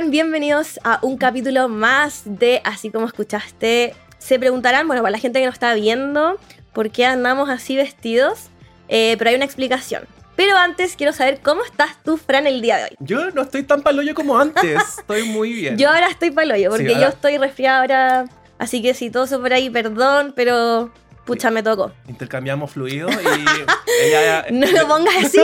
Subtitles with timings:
[0.00, 0.10] están?
[0.10, 3.94] Bienvenidos a un capítulo más de Así como escuchaste.
[4.18, 6.38] Se preguntarán, bueno, para la gente que nos está viendo,
[6.72, 8.48] ¿por qué andamos así vestidos?
[8.88, 10.04] Eh, pero hay una explicación.
[10.36, 12.96] Pero antes quiero saber cómo estás tú, Fran, el día de hoy.
[13.00, 14.80] Yo no estoy tan paloyo como antes.
[14.98, 15.76] estoy muy bien.
[15.76, 18.24] Yo ahora estoy paloyo, porque Sí, yo estoy resfriada ahora.
[18.58, 20.90] Así que si todo eso por ahí, perdón, pero
[21.34, 21.92] pucha, me tocó.
[22.08, 25.38] Intercambiamos fluidos y ella No lo pongas así.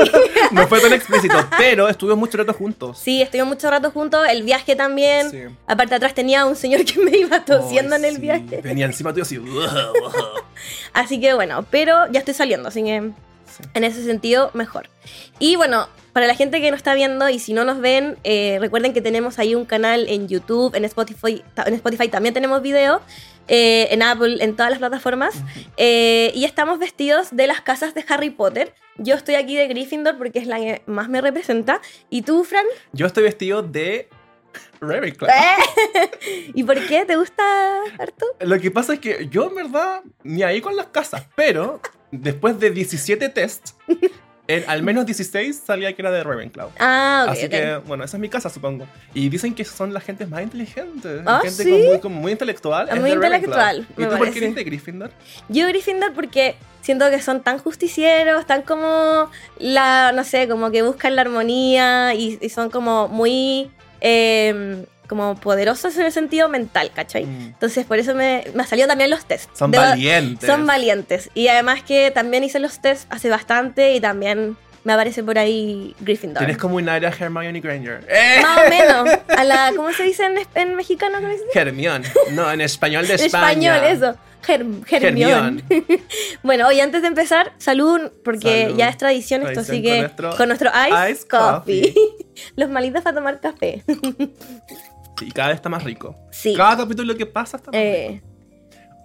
[0.53, 2.99] no fue tan explícito, pero estuvimos mucho rato juntos.
[2.99, 5.31] Sí, estuvimos mucho rato juntos, el viaje también.
[5.31, 5.43] Sí.
[5.67, 8.21] Aparte atrás tenía un señor que me iba tosiendo Ay, en el sí.
[8.21, 8.61] viaje.
[8.63, 9.39] Venía encima tuyo así.
[10.93, 13.11] Así que bueno, pero ya estoy saliendo, así que
[13.47, 13.63] Sí.
[13.75, 14.91] en ese sentido mejor.
[15.39, 18.59] Y bueno, para la gente que nos está viendo y si no nos ven, eh,
[18.61, 23.01] recuerden que tenemos ahí un canal en YouTube, en Spotify, en Spotify también tenemos video,
[23.49, 25.35] eh, en Apple, en todas las plataformas.
[25.77, 28.75] Eh, y estamos vestidos de las casas de Harry Potter.
[28.99, 31.81] Yo estoy aquí de Gryffindor porque es la que más me representa.
[32.11, 32.65] ¿Y tú, Fran?
[32.93, 34.09] Yo estoy vestido de
[34.81, 35.31] Ravenclaw.
[35.31, 36.51] ¿Eh?
[36.55, 37.05] ¿Y por qué?
[37.05, 37.43] ¿Te gusta
[37.99, 38.27] harto?
[38.41, 42.59] Lo que pasa es que yo, en verdad, ni ahí con las casas, pero después
[42.59, 43.77] de 17 tests,
[44.49, 46.71] en al menos 16 salía que era de Ravenclaw.
[46.79, 47.33] Ah, ok.
[47.33, 48.87] Así que, bueno, esa es mi casa, supongo.
[49.15, 51.23] Y dicen que son las gentes más inteligentes.
[51.27, 51.71] Ah, gente ¿sí?
[51.71, 52.89] como muy, como muy intelectual.
[52.91, 55.11] Ah, es muy intelectual, ¿Y tú por qué eres de Gryffindor?
[55.49, 60.83] Yo Gryffindor porque siento que son tan justicieros, tan como la, no sé, como que
[60.83, 63.71] buscan la armonía y, y son como muy
[64.01, 67.25] eh, como poderosos en el sentido mental, ¿cachai?
[67.27, 67.41] Mm.
[67.47, 69.49] Entonces por eso me, me salió también los tests.
[69.59, 70.47] Son Debo- valientes.
[70.49, 71.31] Son valientes.
[71.35, 75.97] Y además que también hice los tests hace bastante y también me aparece por ahí
[76.01, 76.39] Gryffindor.
[76.39, 78.07] Tienes como un área Hermione Granger.
[78.09, 78.39] ¡Eh!
[78.41, 79.19] Más o menos.
[79.37, 81.17] A la, ¿Cómo se dice en, en mexicano?
[81.19, 81.59] ¿Cómo se dice?
[81.59, 82.09] Hermione.
[82.33, 83.77] No, en español de En España.
[83.77, 84.17] español, eso.
[84.45, 85.65] Germ, Hermione.
[86.45, 88.79] Bueno, hoy antes de empezar, salud, porque Salud.
[88.79, 91.83] ya es tradición esto, Tradición así que con nuestro ice, Ice coffee.
[91.93, 91.95] coffee.
[92.57, 93.83] Los malitos para tomar café.
[95.21, 96.15] Y cada vez está más rico.
[96.31, 96.55] Sí.
[96.55, 97.93] Cada capítulo que pasa está más rico.
[97.97, 98.23] Eh,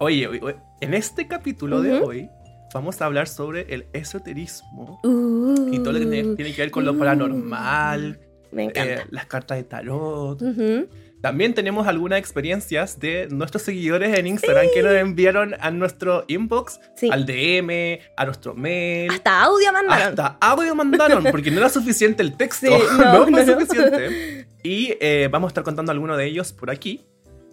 [0.00, 2.28] Oye, oye, oye, en este capítulo de hoy
[2.74, 6.70] vamos a hablar sobre el esoterismo uh, y todo lo que tiene, tiene que ver
[6.72, 8.18] con lo uh, paranormal,
[8.50, 8.94] Me encanta.
[9.02, 10.42] eh, las cartas de tarot.
[10.42, 10.88] Ujú.
[11.22, 16.80] También tenemos algunas experiencias de nuestros seguidores en Instagram que nos enviaron a nuestro inbox,
[16.96, 17.08] Sí.
[17.12, 19.08] al DM, a nuestro mail.
[19.10, 20.08] Hasta audio mandaron.
[20.08, 22.66] Hasta audio mandaron, porque no era suficiente el texto.
[22.66, 23.60] Sí, no, no, fue no.
[23.60, 24.46] suficiente.
[24.64, 27.04] Y eh, vamos a estar contando algunos de ellos por aquí.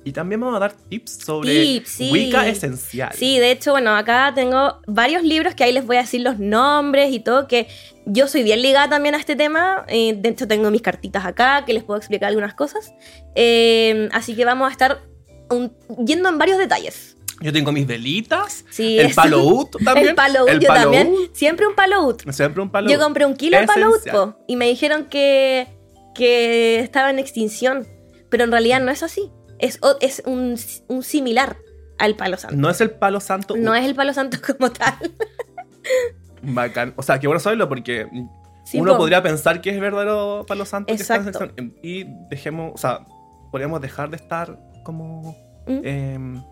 [0.06, 2.10] Y también vamos a dar tips sobre Tips, sí.
[2.12, 3.12] Wicca esencial.
[3.14, 6.40] Sí, de hecho, bueno, acá tengo varios libros que ahí les voy a decir los
[6.40, 7.68] nombres y todo, que
[8.06, 9.86] yo soy bien ligada también a este tema.
[9.90, 12.94] eh, de hecho, tengo mis cartitas acá que les puedo explicar algunas cosas.
[13.36, 15.02] Eh, así que vamos a estar
[15.50, 15.74] un-
[16.06, 17.18] yendo en varios detalles.
[17.42, 18.66] Yo tengo mis velitas.
[18.70, 20.10] Sí, el palo ut también.
[20.10, 21.10] El palo ut, yo palo también.
[21.14, 21.34] ut.
[21.36, 22.22] Siempre un palo ut.
[22.32, 25.68] Siempre un palo Yo compré un kilo de palo ut po, y me dijeron que,
[26.16, 27.86] que estaba en extinción.
[28.30, 29.32] Pero en realidad no es así.
[29.60, 30.56] Es, es un,
[30.88, 31.58] un similar
[31.98, 32.56] al palo santo.
[32.58, 33.56] No es el palo santo.
[33.58, 33.78] No ut.
[33.78, 34.96] es el palo santo como tal.
[36.42, 36.94] Bacán.
[36.96, 38.08] O sea, qué bueno saberlo porque
[38.66, 39.00] Sí, uno po.
[39.00, 40.88] podría pensar que es verdadero palo santo.
[40.88, 41.40] que está en Exacto.
[41.48, 41.76] sección.
[41.84, 43.06] Y dejemos, o sea,
[43.52, 45.36] podríamos dejar de estar como...
[45.68, 45.82] ¿Mm?
[45.84, 46.44] em,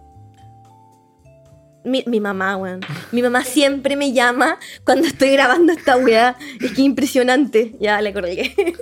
[1.85, 2.81] Mi, mi mamá, weón.
[3.11, 6.35] Mi mamá siempre me llama cuando estoy grabando esta weá.
[6.59, 7.75] Es que impresionante.
[7.79, 8.53] Ya le colgué.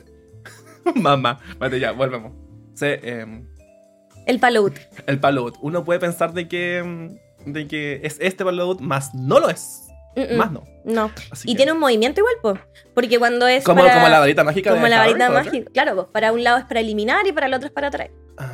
[0.96, 1.40] mamá.
[1.60, 2.32] Vale, ya, volvemos.
[2.74, 3.48] Sí, em,
[4.26, 4.76] El palo ut.
[5.08, 5.56] el palo ut.
[5.62, 9.50] Uno puede pensar de que, em, de que es este palo ut, más no lo
[9.50, 9.82] es.
[10.16, 10.38] Mm, mm.
[10.38, 10.64] Más no.
[10.86, 11.12] No.
[11.32, 12.58] Así Y que- tiene un movimiento igual, po.
[12.94, 13.64] Porque cuando es.
[13.64, 15.70] como, para- como la varita mágica como de la varita mágica.
[15.74, 18.12] Claro, pues para un lado es para eliminar y para el otro es para atraer.
[18.38, 18.46] Ah,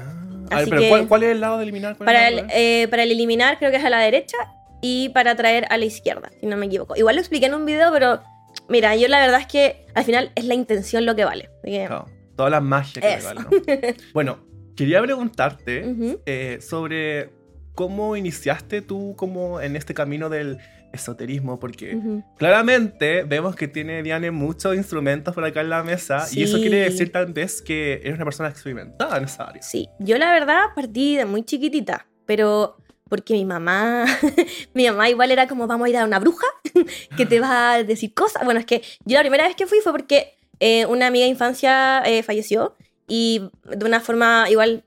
[0.50, 1.96] a ver, Así pero que- ¿cuál, cuál es el lado de eliminar?
[1.98, 4.38] ¿Cuál es Para el eh, para el eliminar creo que es a la derecha
[4.82, 6.96] y para traer a la izquierda, si no me equivoco.
[6.96, 8.22] Igual lo expliqué en un video, pero
[8.68, 11.50] mira, yo la verdad es que al final es la intención lo que vale.
[11.64, 13.50] Así Claro, toda la magia que vale, ¿no?
[14.14, 14.40] Bueno,
[14.81, 16.19] quería preguntarte Ujú.
[16.25, 17.30] eh, sobre
[17.75, 20.58] cómo iniciaste tú como en este camino del
[20.94, 22.23] esoterismo, porque Ujú.
[22.38, 26.64] claramente vemos que tiene Diane muchos instrumentos por acá en la mesa y eso Sí.
[26.64, 29.61] quiere decir tal vez que eres una persona experimentada en esa área.
[29.61, 32.76] Sí, yo la verdad partí de muy chiquitita, pero
[33.09, 34.05] porque mi mamá,
[34.73, 36.47] mi mamá igual era como, vamos a ir a una bruja
[37.17, 38.44] que te va a decir cosas.
[38.44, 41.32] Bueno, es que yo la primera vez que fui fue porque eh, una amiga de
[41.32, 42.76] infancia eh, falleció
[43.08, 44.84] y de una forma igual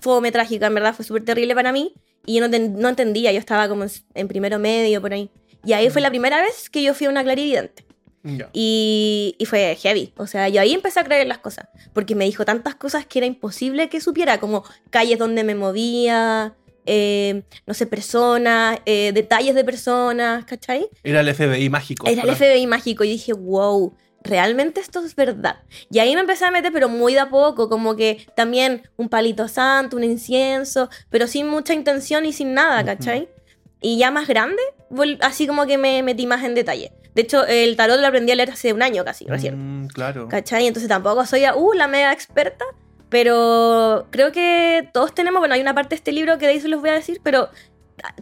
[0.00, 1.92] fome trágica, en verdad fue súper terrible para mí
[2.26, 3.84] y yo no, ten- no entendía, yo estaba como
[4.14, 5.30] en- primero medio por ahí.
[5.64, 7.84] Y ahí fue la primera vez que yo fui a una clarividente.
[8.22, 8.48] Ya.
[8.54, 10.12] Y, y fue heavy.
[10.16, 11.68] O sea, yo ahí empecé a creer en las cosas.
[11.92, 16.54] Porque me dijo tantas cosas que era imposible que supiera, como calles donde me movía,
[16.86, 20.88] eh, no sé, personas, eh, detalles de personas, ¿cachai?
[21.02, 22.06] Era el FBI mágico.
[22.08, 22.36] Era el ¿verdad?
[22.46, 23.94] FBI mágico y dije, wow.
[24.24, 25.58] Realmente esto es verdad.
[25.90, 29.08] Y ahí me empecé a meter, pero muy de a poco, como que también un
[29.08, 32.84] palito santo, un incienso, pero sin mucha intención y sin nada.
[32.84, 33.28] ¿cachai?
[33.80, 34.62] Y ya más grande,
[35.20, 36.92] así como que me metí más en detalle.
[37.14, 39.84] De hecho, el tarot lo aprendí a leer hace un año casi, recién.
[39.84, 40.26] Mm, claro.
[40.28, 40.66] ¿Cachai?
[40.66, 42.64] Entonces tampoco soy uh, la mega experta,
[43.08, 46.60] pero creo que todos tenemos, bueno, hay una parte de este libro que de ahí
[46.60, 47.50] se los voy a decir, pero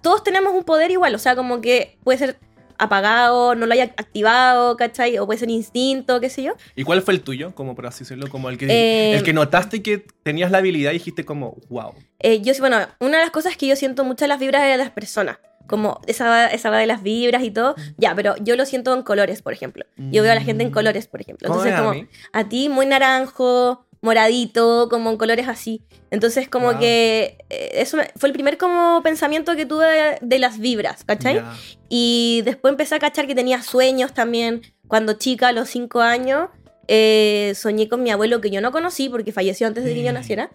[0.02, 2.38] todos tenemos un poder igual, o sea, como que puede ser
[2.82, 5.18] apagado, no lo haya activado, ¿cachai?
[5.18, 6.54] O puede ser instinto, qué sé yo.
[6.76, 7.54] ¿Y cuál fue el tuyo?
[7.54, 10.90] Como por así decirlo, como el que, Eh, el que notaste que tenías la habilidad
[10.90, 11.94] y dijiste como, wow.
[12.18, 14.90] Eh, yo, bueno, una de las cosas que yo siento mucho las vibras de las
[14.90, 18.92] personas, como esa, esa va de las vibras y todo, ya, pero yo lo siento
[18.94, 19.84] en colores, por ejemplo.
[19.96, 20.72] Yo veo a la gente en Mm.
[20.74, 21.48] colores, por ejemplo.
[21.48, 25.82] ¿Cómo Entonces, a como, a ti muy naranjo, moradito, como en colores así.
[26.10, 26.80] Entonces, como Wow.
[26.80, 31.42] que eh, eso fue el primer como pensamiento que tuve de, las vibras, ¿cachai?
[31.88, 34.62] Y después empecé a cachar que tenía sueños también.
[34.88, 36.48] Cuando chica, a los cinco años,
[36.88, 40.12] eh, soñé con mi abuelo que yo no conocí porque falleció antes de que yo
[40.12, 40.50] naciera.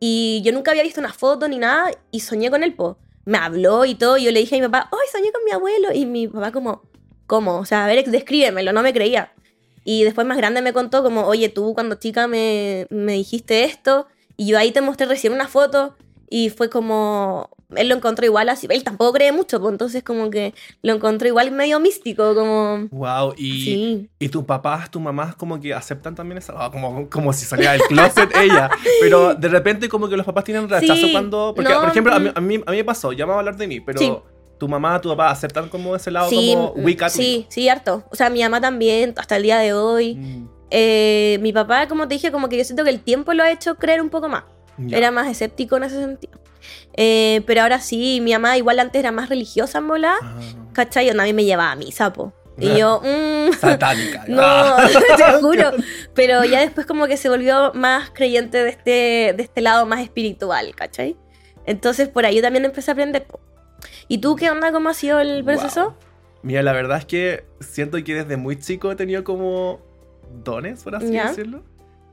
[0.00, 2.98] Y yo nunca había visto una foto ni nada y soñé con él, po.
[3.24, 4.18] Me habló y todo.
[4.18, 5.88] Y yo le dije a mi papá, ¡ay, soñé con mi abuelo!
[5.94, 6.82] Y mi papá como,
[7.26, 7.58] ¿cómo?
[7.58, 9.32] O sea, a ver, descríbemelo, no me creía.
[9.90, 14.06] Y después más grande me contó como, oye, tú cuando chica me, me dijiste esto
[14.36, 15.96] y yo ahí te mostré recién una foto
[16.28, 20.28] y fue como, él lo encontró igual así, él tampoco cree mucho, pues entonces como
[20.28, 20.52] que
[20.82, 22.86] lo encontró igual medio místico, como...
[22.90, 24.08] Wow, y, Sí.
[24.18, 27.72] y tus papás, tus mamás como que aceptan también esa, ah, como, como si saliera
[27.72, 28.68] del closet ella,
[29.00, 32.12] pero de repente como que los papás tienen rechazo Sí, cuando, porque no, por ejemplo,
[32.12, 33.80] a mí, a, mí, a mí me pasó, ya me va a hablar de mí,
[33.80, 34.12] pero Sí.
[34.58, 37.08] Tu mamá, tu papá aceptan como ese lado sí, como Wicca.
[37.08, 38.04] sí, sí, harto.
[38.10, 40.14] O sea, mi mamá también, hasta el día de hoy.
[40.16, 43.42] Mm, Eh, mi papá, como te dije, como que yo siento que el tiempo lo
[43.42, 44.44] ha hecho creer un poco más.
[44.76, 44.98] ya.
[44.98, 46.38] Era más escéptico en ese sentido.
[46.94, 50.38] Eh, pero ahora sí, mi mamá igual antes era más religiosa en volá, Ah,
[50.74, 51.08] ¿cachai?
[51.10, 52.32] Onda, A mí me llevaba a misa, po.
[52.60, 54.24] Y yo, mmm, satánica.
[54.28, 54.86] No, Ah.
[55.16, 55.70] te juro.
[56.14, 58.90] Pero ya después como que se volvió más creyente de este,
[59.36, 61.16] de este lado más espiritual, ¿cachai?
[61.66, 63.26] Entonces por ahí yo también empecé a aprender.
[64.08, 64.72] ¿Y tú qué onda?
[64.72, 65.84] ¿Cómo ha sido el proceso?
[65.84, 65.94] Wow.
[66.42, 69.80] Mira, la verdad es que siento que desde muy chico he tenido como
[70.44, 71.62] dones, por así decirlo.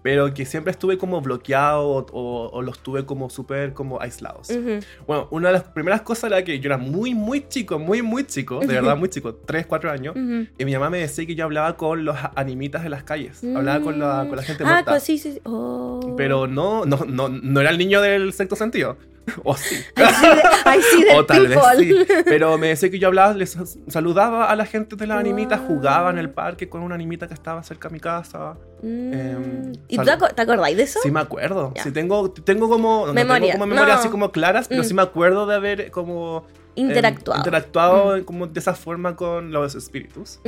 [0.02, 4.52] Pero que siempre estuve como bloqueado o, o- o los tuve como súper como aislados.
[4.52, 4.80] Ujú.
[5.08, 8.24] Bueno, una de las primeras cosas era que yo era muy, muy chico, muy, muy
[8.24, 10.16] chico, de verdad muy chico, 3, 4 años.
[10.16, 10.46] Ujú.
[10.60, 13.44] Y mi mamá me decía que yo hablaba con los animitas de las calles.
[13.56, 14.92] Hablaba con la, con la gente Ah, muerta.
[14.92, 15.34] con- sí, sí.
[15.34, 15.42] sí.
[15.44, 16.14] Oh.
[16.16, 18.98] Pero no, no, no, no era el niño del sexto sentido.
[19.44, 19.76] O sí.
[19.96, 20.06] Del
[21.16, 21.94] o tal vez sí.
[22.26, 23.58] Pero me decía que yo hablaba, les
[23.88, 25.68] saludaba a la gente de las animitas, Wow.
[25.68, 28.56] jugaba en el parque con una animita que estaba cerca de mi casa.
[28.82, 29.14] Mm.
[29.14, 31.00] Em, ¿Y tú te, aco- te acordáis de eso?
[31.02, 31.74] Sí me acuerdo.
[31.82, 33.40] Sí tengo, tengo como, no Memoria.
[33.40, 34.00] tengo como memoria No.
[34.00, 34.86] así como claras, pero Mm.
[34.86, 36.46] sí me acuerdo de haber como
[36.76, 37.40] em, Interactuado.
[37.40, 37.42] Mm.
[37.42, 40.40] interactuado como de esa forma con los espíritus.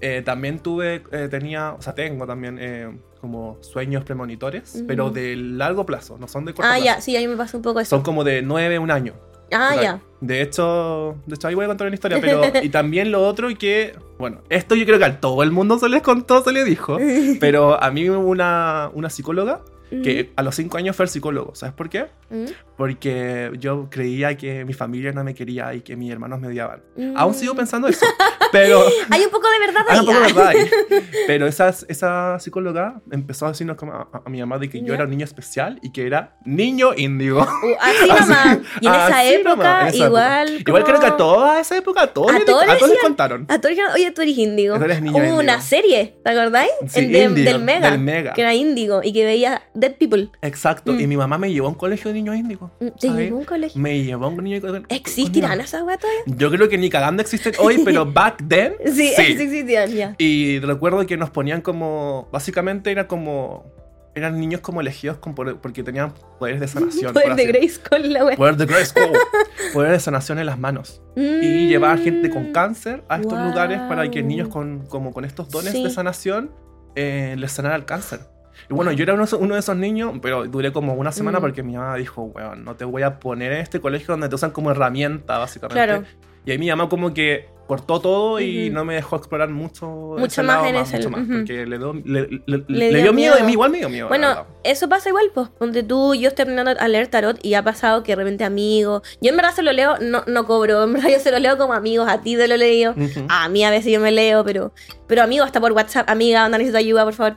[0.00, 2.90] Eh, también tuve, eh, tenía, o sea, tengo también eh,
[3.26, 6.84] como sueños premonitores, pero de largo plazo, no son de corto Ah, plazo.
[6.84, 7.90] ya, sí, a mí me pasa un poco eso.
[7.90, 9.14] Son como de 9, un año.
[9.52, 10.00] Ah, ya.
[10.20, 12.40] De hecho, de hecho, ahí voy a contar una historia, pero.
[12.62, 13.94] y también lo otro, y que.
[14.18, 16.98] Bueno, esto yo creo que a todo el mundo se les contó, se les dijo.
[17.40, 21.54] Pero a mí una, una psicóloga que a los 5 años fue el psicólogo.
[21.54, 22.06] ¿Sabes por qué?
[22.30, 22.46] Mm.
[22.76, 26.82] Porque yo creía que mi familia no me quería y que mis hermanos me odiaban.
[26.96, 27.12] Mm.
[27.16, 28.04] Aún sigo pensando eso.
[28.52, 28.82] Pero.
[29.10, 30.00] Hay un poco de verdad Hay ahí.
[30.00, 30.70] un poco de verdad ahí.
[31.26, 34.88] Pero esa, esa psicóloga empezó a decirnos como a, a mi mamá de que yo
[34.88, 34.94] ¿Ya?
[34.94, 37.40] era un niño especial y que era niño índigo.
[37.42, 38.58] Uh, así nomás.
[38.80, 40.48] Y en esa Así época, esa igual.
[40.48, 40.70] época.
[40.70, 42.90] Igual creo que a como- toda esa época, a todos, A les, todos a todos
[42.90, 43.46] les contaron.
[43.48, 44.76] A todos dijeron, oye, tú eres índigo.
[44.78, 45.38] Tú eres niño Hubo índigo.
[45.38, 46.70] una serie, ¿te acordáis?
[46.88, 47.90] Sí, El de- del Mega.
[47.90, 48.32] del Mega.
[48.34, 50.30] Que era índigo y que veía Dead People.
[50.42, 50.92] Exacto.
[50.92, 51.00] Mm.
[51.00, 52.70] Y mi mamá me llevó a un colegio de niños índigos.
[52.80, 53.80] Mm, ¿Te llevó a un colegio?
[53.80, 56.22] Me llevó a un niño con- ¿Existirán con- esas weas todavía?
[56.26, 58.74] Yo creo que ni cagando existen hoy, pero back then.
[58.86, 59.22] Sí, sí.
[59.22, 60.14] existían ya.
[60.18, 62.28] Y recuerdo que nos ponían como.
[62.32, 63.74] Básicamente era como.
[64.14, 67.12] Eran niños como elegidos con poder- porque tenían poderes de sanación.
[67.12, 68.34] Poder de así- Grayskull la wea.
[68.36, 69.10] Poder de Grayskull.
[69.74, 71.02] Poder de sanación en las manos.
[71.16, 71.68] Y Mm.
[71.68, 73.48] llevaban gente con cáncer a estos Wow.
[73.50, 75.82] lugares para que niños con, como con estos dones Sí.
[75.84, 76.50] de sanación
[76.94, 78.20] eh, les sanara el cáncer.
[78.70, 81.42] Y bueno, yo era uno, uno de esos niños, pero duré como una semana Mm.
[81.42, 84.34] porque mi mamá dijo, weón, no te voy a poner en este colegio donde te
[84.34, 85.74] usan como herramienta, básicamente.
[85.74, 86.04] Claro.
[86.44, 88.74] Y ahí mi mamá como que cortó todo y Ujú.
[88.76, 91.32] no me dejó explorar mucho, Mucho ese más lado en ese- mucho más, ujú.
[91.38, 93.46] porque le, dio- le- le- le- dio dio miedo de miedo.
[93.46, 94.06] mí, igual me dio miedo.
[94.06, 95.48] Bueno, eso pasa igual, pues.
[95.58, 99.02] Donde tú, yo estoy aprendiendo a leer tarot y ha pasado que de repente amigos.
[99.20, 101.58] Yo en verdad se lo leo, no, no cobro, en verdad yo se lo leo
[101.58, 102.92] como amigos, a ti te lo he leído.
[102.92, 103.26] Ujú.
[103.28, 104.72] A mí a veces yo me leo, pero,
[105.08, 107.36] pero amigos, hasta por WhatsApp, amiga, anda, necesito ayuda, por favor.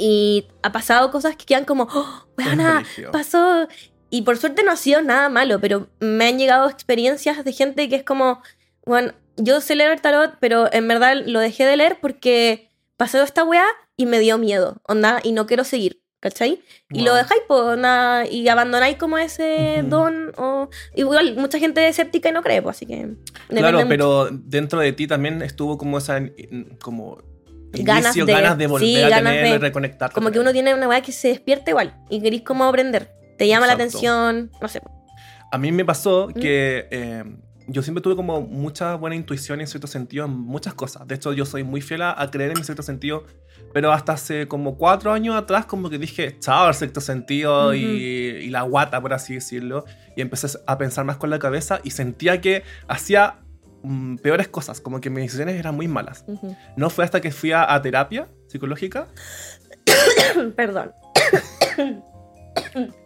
[0.00, 3.10] Y ha pasado cosas que quedan como, oh, brígido.
[3.10, 3.66] pasó.
[4.10, 7.88] Y por suerte no ha sido nada malo, pero me han llegado experiencias de gente
[7.88, 8.40] que es como,
[8.86, 13.44] bueno, yo sé leer tarot, pero en verdad lo dejé de leer porque pasó esta
[13.44, 16.62] weá y me dio miedo, onda, y no quiero seguir, ¿cachai?
[16.90, 19.88] Y lo dejáis, pues, onda, y abandonáis como ese Ujú.
[19.88, 23.14] don, o igual, mucha gente es escéptica y no cree, pues, así que...
[23.48, 23.88] Claro, mucho.
[23.88, 26.20] pero dentro de ti también estuvo como esa
[26.80, 27.18] como
[27.72, 30.10] Ganas de- ganas de volver sí, a ganas tener, de- reconectar.
[30.12, 33.46] Como que uno tiene una weá que se despierta igual, y queréis como aprender, te
[33.46, 33.98] llama la Exacto.
[33.98, 34.80] atención, no sé.
[35.52, 37.24] A mí me pasó que eh,
[37.66, 41.06] yo siempre tuve como mucha buena intuición en cierto sentido en muchas cosas.
[41.06, 43.24] De hecho, yo soy muy fiel a, a creer en mi cierto sentido.
[43.74, 47.84] Pero hasta hace como cuatro años atrás como que dije, chao, el sexto sentido y,
[47.84, 47.94] Ujú.
[48.46, 49.84] y la guata, por así decirlo.
[50.16, 53.40] Y empecé a pensar más con la cabeza y sentía que hacía
[53.82, 56.24] mm, peores cosas, como que mis decisiones eran muy malas.
[56.76, 59.08] No fue hasta que fui a, a terapia psicológica.
[60.56, 60.92] Perdón,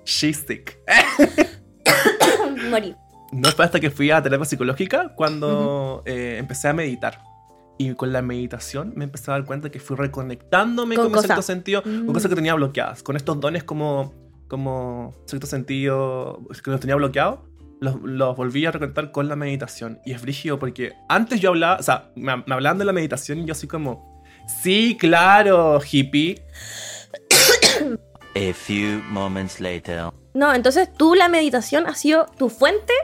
[0.05, 0.79] She's sick.
[2.71, 2.95] morí.
[3.33, 7.21] No fue hasta que fui a terapia psicológica cuando eh, empecé a meditar.
[7.79, 11.19] Y con la meditación me empecé a dar cuenta que fui reconectándome Con con, mi
[11.21, 12.05] cierto sentido, Mm.
[12.05, 14.13] con cosas que tenía bloqueadas, con estos dones como,
[14.49, 17.41] como cierto sentido que los tenía bloqueados,
[17.83, 20.01] los, los volví a reconectar con la meditación.
[20.05, 23.41] Y es brígido porque antes yo hablaba, o sea, me, me hablaban de la meditación
[23.41, 24.23] y yo así como,
[24.63, 26.43] sí, claro, hippie.
[28.35, 30.05] A few moments later.
[30.33, 32.95] No, entonces tú la meditación ha sido tu fuente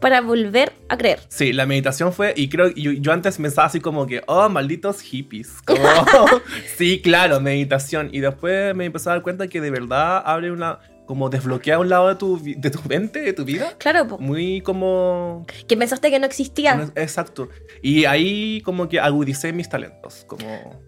[0.00, 1.20] para volver a creer.
[1.28, 5.00] Sí, la meditación fue, y creo, yo, yo antes pensaba así como que, oh, malditos
[5.00, 5.62] hippies.
[5.64, 5.82] Como,
[6.76, 8.10] sí, claro, meditación.
[8.12, 11.88] Y después me empecé a dar cuenta que de verdad abre una, como desbloquea un
[11.88, 13.74] lado de tu, de tu mente, de tu vida.
[13.78, 15.46] Claro, po, Muy como...
[15.66, 16.90] que pensaste que no existía.
[16.96, 17.48] Exacto.
[17.82, 20.24] Y ahí como que agudicé mis talentos.
[20.26, 20.85] Como...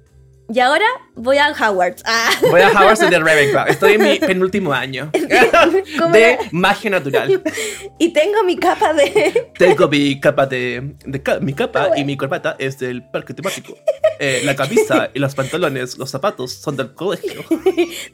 [0.51, 1.97] Y ahora voy a Howard.
[2.07, 3.65] Ah, Voy a Howard de Rebecca.
[3.65, 5.11] Estoy en mi penúltimo año.
[5.99, 6.43] ¿Cómo de era?
[6.53, 7.43] magia natural.
[7.99, 9.51] y tengo mi capa de...
[9.59, 11.97] Tengo mi capa de, de mi capa bueno.
[12.01, 13.75] y mi corbata es del parque temático.
[14.19, 17.45] Eh, la camisa y los pantalones, los zapatos son del colegio.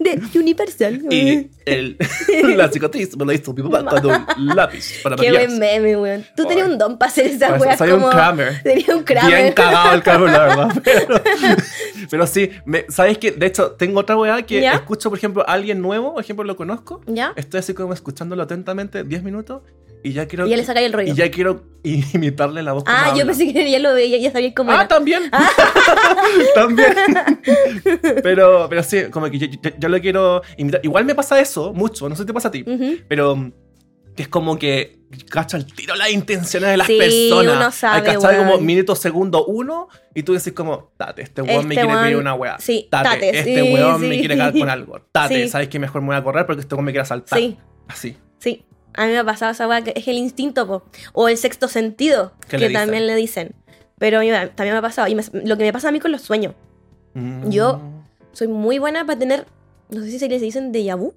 [0.00, 1.02] de Universal.
[1.10, 1.96] Y el,
[2.56, 4.26] la cicatriz me la hizo mi papá con un
[4.56, 6.26] lápiz para Qué buen meme, weón.
[6.36, 8.06] Tú tenías un don para hacer esas Pues, weas soy como...
[8.06, 8.60] un Kramer.
[8.64, 9.36] Tenía un Kramer.
[9.42, 10.82] Bien cagado el Kramer, la verdad.
[10.82, 11.22] Pero,
[12.10, 13.30] pero sí, me- ¿sabes qué?
[13.32, 14.72] De hecho, tengo otra weá que ¿Ya?
[14.74, 17.00] escucho, por ejemplo, a alguien nuevo, por ejemplo, lo conozco.
[17.06, 17.32] ¿Ya?
[17.36, 19.62] Estoy así como escuchándolo atentamente 10 minutos
[20.02, 20.46] y ya quiero...
[20.46, 21.12] Y ya le sacáis el rollo.
[21.12, 23.24] y ya quiero imitarle la voz ah, yo habla.
[23.26, 24.88] pensé que ya lo veía, ya sabía cómo Ah, era.
[24.88, 25.30] también.
[26.54, 26.94] también.
[28.22, 30.80] pero, pero sí, como que yo, yo- yo lo quiero imitar.
[30.84, 32.96] Igual me pasa eso mucho, no sé si te pasa a ti, Ujú.
[33.08, 33.52] pero mm,
[34.16, 34.98] que es como que
[35.30, 37.56] cacho al tiro las intenciones de las Sí, personas.
[37.56, 41.66] uno sabe, Hay cachar como minuto segundo uno y tú decís como, tate, este weón
[41.68, 42.58] me Este quiere pedir una weá.
[42.58, 45.00] sí, tate, tate, este sí, weón me quiere cagar con algo.
[45.12, 47.38] Tate, sabes que mejor me voy a correr porque este weón me quiere asaltar.
[47.38, 47.56] Sí,
[47.88, 48.16] Así.
[48.38, 48.64] sí.
[48.96, 50.84] A mí me ha pasado esa weá que es el instinto, po.
[51.12, 53.54] O el sexto sentido, ¿Qué que le también le dicen.
[53.98, 55.08] Pero también me ha pasado.
[55.08, 56.54] Y me- lo que me pasa a mí con los sueños.
[57.14, 57.50] Mm.
[57.50, 57.80] Yo-
[58.32, 59.46] Soy muy buena para tener,
[59.90, 61.12] no sé si se les dicen déjà vu,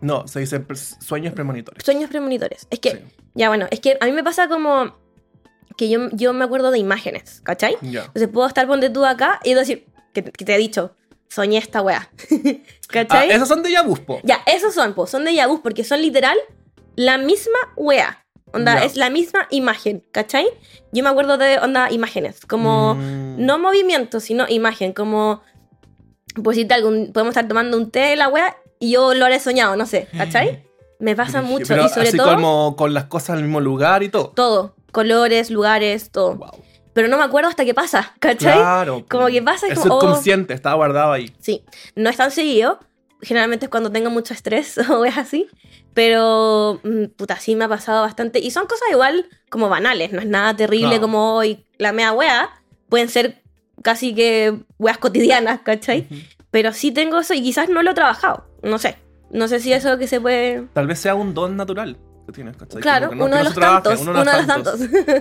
[0.00, 0.66] No, se dicen
[1.00, 1.84] sueños premonitores.
[1.84, 2.66] sueños premonitores.
[2.70, 2.98] Es que, Sí.
[3.34, 4.96] ya bueno, es que a mí me pasa como
[5.76, 7.76] que yo, yo me acuerdo de imágenes, ¿cachai?
[7.82, 8.00] Ya.
[8.04, 10.94] Entonces puedo estar ponte tú acá y decir, que, que te he dicho,
[11.28, 12.10] soñé esta weá.
[12.90, 13.30] Ah, ¿Cachai?
[13.30, 14.20] esos son de Yabus, po.
[14.24, 16.36] Ya, esos son, pues, son de Yabus porque son literal
[16.96, 18.26] la misma wea.
[18.52, 18.84] Onda, Ya.
[18.84, 20.44] es la misma imagen, ¿cachai?
[20.90, 23.46] Yo me acuerdo de, onda, imágenes, como, Mm.
[23.46, 25.40] no movimiento, sino imagen, como,
[26.42, 29.76] pues si algún, podemos estar tomando un té, la wea, y yo lo haré soñado,
[29.76, 30.64] no sé, ¿cachai?
[30.98, 34.02] Me pasa mucho, Pero y sobre así todo, como con las cosas al mismo lugar
[34.02, 34.30] y todo.
[34.34, 36.34] todo, colores, lugares, todo.
[36.34, 36.50] Wow.
[36.92, 38.58] Pero no me acuerdo hasta qué pasa, ¿cachai?
[38.58, 39.06] Claro.
[39.08, 40.00] Como que pasa y El como, oh.
[40.00, 41.32] subconsciente estaba guardado ahí.
[41.38, 42.80] Sí, no es tan seguido.
[43.22, 45.46] Generalmente es cuando tengo mucho estrés o es así.
[45.94, 48.40] Pero, mm, puta, sí me ha pasado bastante.
[48.40, 50.12] Y son cosas igual como banales.
[50.12, 51.02] No es nada terrible Claro.
[51.02, 52.50] como hoy la mea wea.
[52.88, 53.40] Pueden ser
[53.82, 56.08] casi que weas cotidianas, ¿cachai?
[56.50, 58.46] Pero sí tengo eso y quizás no lo he trabajado.
[58.62, 58.96] No sé.
[59.30, 60.64] No sé si eso que se puede...
[60.72, 62.80] Tal vez sea un don natural que tienes, ¿cachai?
[62.82, 64.80] Claro, que no- uno, que de los trabaje, tantos, uno de los tantos.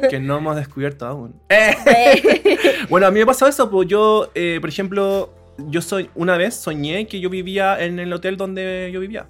[0.09, 1.35] que no hemos descubierto aún.
[1.49, 2.57] Eh.
[2.89, 5.29] Bueno, a mí me pasó eso, pues yo, eh, por ejemplo,
[5.67, 9.27] yo soy, una vez soñé que yo vivía en el hotel donde yo vivía.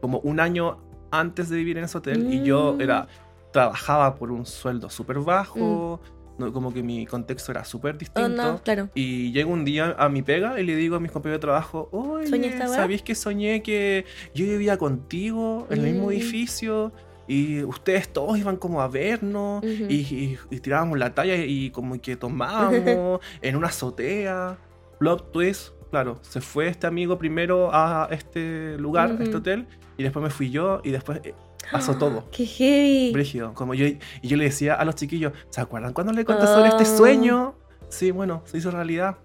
[0.00, 0.78] Como un año
[1.12, 2.32] antes de vivir en ese hotel.
[2.32, 2.80] Y yo Mm.
[2.80, 3.06] era,
[3.52, 6.00] trabajaba por un sueldo súper bajo.
[6.40, 8.28] No, como que mi contexto era súper Oh, distinto.
[8.30, 8.88] no, claro.
[8.94, 11.88] Y llego un día a mi pega y le digo a mis compañeros de trabajo,
[11.92, 14.04] ¿Soñé oye, esta weá?" ¿sabéis que soñé que
[14.34, 16.12] yo vivía contigo en el mismo Mm.
[16.12, 16.92] edificio?
[17.28, 22.00] Y ustedes todos iban como a vernos y, y- y tirábamos la talla y como
[22.00, 24.58] que tomábamos en una azotea.
[24.98, 29.66] Plot twist, claro, se fue este amigo primero a este lugar, a este hotel,
[29.96, 31.34] y después me fui yo y después eh,
[31.70, 32.24] pasó todo.
[32.32, 33.12] Qué heavy.
[33.12, 33.54] Brígido.
[33.54, 36.68] Como yo, y yo le decía a los chiquillos, ¿se acuerdan cuando le conté sobre
[36.68, 36.96] este Oh.
[36.96, 37.54] sueño?
[37.88, 39.16] Sí, bueno, se hizo realidad.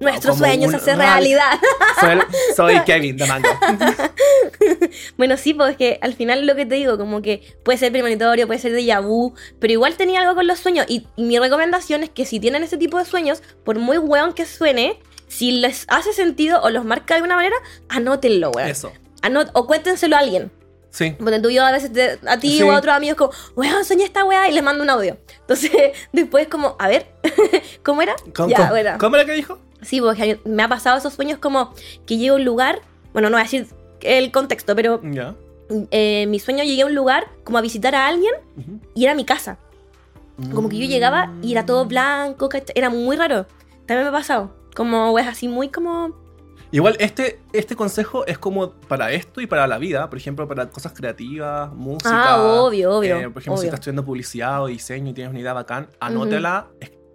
[0.00, 1.52] nuestros Como sueños un- hacer real- realidad.
[2.00, 2.18] Soy,
[2.56, 3.48] soy Kevin de Mango.
[5.16, 7.92] bueno, sí, pues es que al final lo que te digo, como que puede ser
[7.92, 10.86] premonitorio, puede ser de vu, pero igual tenía algo con los sueños.
[10.88, 14.32] Y, y mi recomendación es que si tienen ese tipo de sueños, por muy weón
[14.34, 14.98] que suene,
[15.28, 17.56] si les hace sentido o los marca de alguna manera,
[17.88, 18.68] anótenlo, weón.
[18.68, 18.92] Eso.
[19.22, 20.50] Anot- o cuéntenselo a alguien.
[20.94, 21.10] Sí.
[21.18, 22.62] Porque tú y yo a veces te- a ti Sí.
[22.62, 25.16] o a otros amigos como, weón, soñé esta weá y les mando un audio.
[25.40, 25.72] Entonces,
[26.12, 27.08] después como, a ver,
[27.82, 28.14] ¿cómo era?
[28.32, 28.90] ¿Cómo, ya, cómo- bueno.
[29.00, 29.58] cómo era que dijo?
[29.82, 31.74] Sí, porque me ha pasado esos sueños como
[32.06, 32.80] que llego a un lugar,
[33.12, 33.66] bueno, no voy a decir
[34.02, 35.34] el contexto, pero Ya.
[35.90, 38.78] eh, mi sueño llegué a un lugar como a visitar a alguien Ujú.
[38.94, 39.58] y era mi casa.
[40.52, 42.72] Como que yo llegaba y era todo blanco, ¿cachai?
[42.76, 43.46] era muy raro.
[43.86, 44.54] También me ha pasado.
[44.76, 46.23] Como es así muy como...
[46.70, 50.68] Igual, este, este consejo es como para esto y para la vida, por ejemplo, para
[50.68, 52.10] cosas creativas, música.
[52.34, 53.16] Ah, obvio, obvio.
[53.16, 56.68] Eh, por ejemplo, si estás estudiando publicidad o diseño y tienes una idea bacán, anótela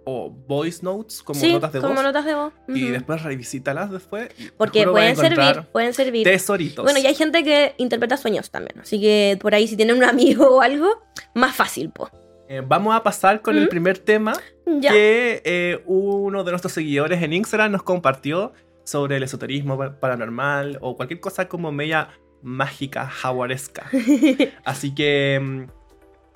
[0.04, 2.52] o voice notes como sí, notas de como voz notas de voz.
[2.68, 4.30] y después revisítalas después.
[4.56, 6.24] Porque pueden servir, pueden servir.
[6.24, 6.82] Tesoritos.
[6.84, 8.80] Bueno, y hay gente que interpreta sueños también.
[8.80, 10.88] Así que por ahí, si tienen un amigo o algo,
[11.34, 12.10] más fácil, pues.
[12.48, 14.32] Eh, vamos a pasar con el primer tema
[14.66, 14.90] Ya.
[14.90, 18.52] que eh, uno de nuestros seguidores en Instagram nos compartió
[18.90, 22.08] sobre el esoterismo pa- paranormal o cualquier cosa como media
[22.42, 23.86] mágica, jaguaresca.
[24.64, 25.62] Así que mm,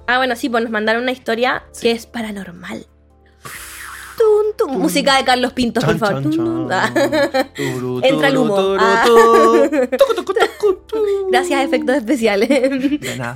[0.07, 1.83] Ah, bueno, sí, pues nos mandaron una historia Sí.
[1.89, 2.87] que es paranormal.
[4.19, 4.69] Tun, tun.
[4.73, 4.79] Tun.
[4.81, 6.23] Música de Carlos Pinto, por Chan, favor.
[6.23, 6.69] Tun.
[6.71, 6.93] Ah.
[7.57, 8.55] Turu, Entra el humo.
[8.55, 9.05] turu, Ah.
[11.31, 12.49] Gracias, efectos especiales.
[13.01, 13.35] De nada.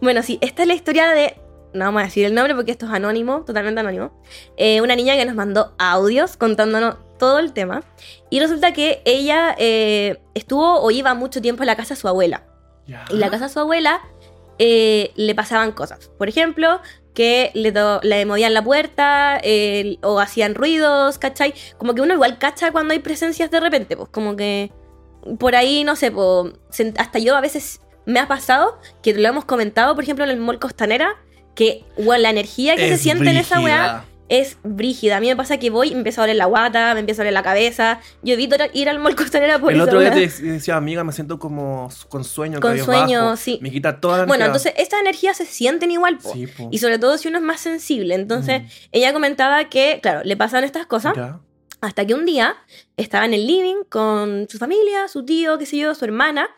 [0.00, 1.36] bueno, sí, esta es la historia de.
[1.72, 4.12] No vamos a decir el nombre porque esto es anónimo, totalmente anónimo.
[4.56, 7.82] Eh, una niña que nos mandó audios contándonos todo el tema.
[8.30, 12.08] Y resulta que ella eh, estuvo o iba mucho tiempo a la casa de su
[12.08, 12.44] abuela.
[13.10, 14.00] Y la casa de su abuela
[14.58, 16.10] eh, le pasaban cosas.
[16.18, 16.80] Por ejemplo,
[17.14, 21.54] que le, do- le movían la puerta eh, o hacían ruidos, ¿cachai?
[21.78, 24.70] Como que uno igual cacha cuando hay presencias de repente, pues como que
[25.38, 26.50] por ahí, no sé, po,
[26.98, 30.36] hasta yo a veces me ha pasado que lo hemos comentado, por ejemplo, en el
[30.38, 31.16] Mall Costanera,
[31.54, 34.04] que bueno, la energía que se siente en esa weá.
[34.40, 35.16] Es brígida.
[35.16, 37.22] A mí me pasa que voy y me empieza a doler la guata, me empieza
[37.22, 38.00] a doler la cabeza.
[38.22, 40.28] Yo evito ir al Mall Costanera por El esa otro día weá.
[40.28, 42.60] te decía, amiga, me siento como con sueño.
[42.60, 43.58] Con sueño, sí.
[43.62, 44.46] Me quita toda la Bueno, energía.
[44.70, 46.32] entonces estas energías se sienten igual, po.
[46.32, 46.68] Sí, po.
[46.70, 48.14] Y sobre todo si uno es más sensible.
[48.14, 48.66] Entonces, Mm.
[48.92, 51.40] ella comentaba que, claro, le pasaban estas cosas Ya.
[51.80, 52.56] hasta que un día
[52.96, 56.48] estaba en el living con su familia, su tío, qué sé yo, su hermana,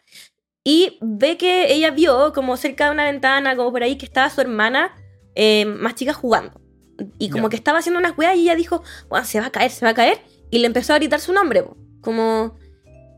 [0.65, 4.29] y ve que ella vio como cerca de una ventana, como por ahí, que estaba
[4.31, 4.95] su hermana
[5.37, 6.61] eh, más chica jugando.
[7.19, 9.71] Y como que estaba haciendo unas weas y ella dijo, bueno, se va a caer,
[9.71, 10.19] se va a caer.
[10.51, 11.65] Y le empezó a gritar su nombre,
[12.01, 12.59] como...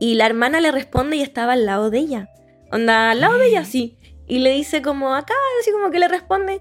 [0.00, 2.28] Y la hermana le responde y estaba al lado de ella.
[2.70, 3.98] Onda, al lado de ella, sí.
[4.28, 6.60] Y le dice como acá, así como que le responde.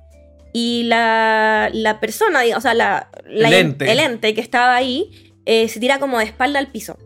[0.53, 3.91] Y la, la persona, o sea, la, la- El ente.
[3.91, 6.97] el ente que estaba ahí, eh, se tira como de espalda al piso.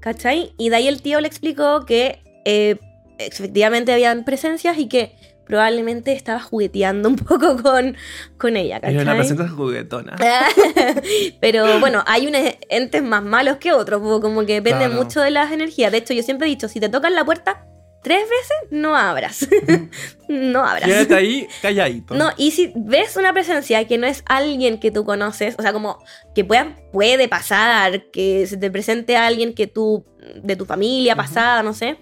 [0.00, 0.52] ¿Cachai?
[0.56, 2.76] Y de ahí el tío le explicó que eh,
[3.18, 5.14] efectivamente habían presencias y que
[5.50, 7.96] probablemente estaba jugueteando un poco con,
[8.38, 9.48] con ella, Era una ¿cachai?
[9.48, 10.16] juguetona.
[11.40, 14.94] Pero bueno, hay unos entes más malos que otros, como que depende Claro.
[15.02, 15.90] mucho de las energías.
[15.92, 17.66] De hecho, yo siempre he dicho, si te tocan la puerta
[18.02, 19.46] tres veces, no abras.
[20.28, 20.88] no abras.
[20.88, 22.14] Quédate ahí calladito.
[22.14, 25.72] No, y si ves una presencia que no es alguien que tú conoces, o sea,
[25.72, 25.98] como
[26.34, 30.06] que pueda, puede pasar que se te presente alguien que tú,
[30.42, 31.98] de tu familia pasada, no sé,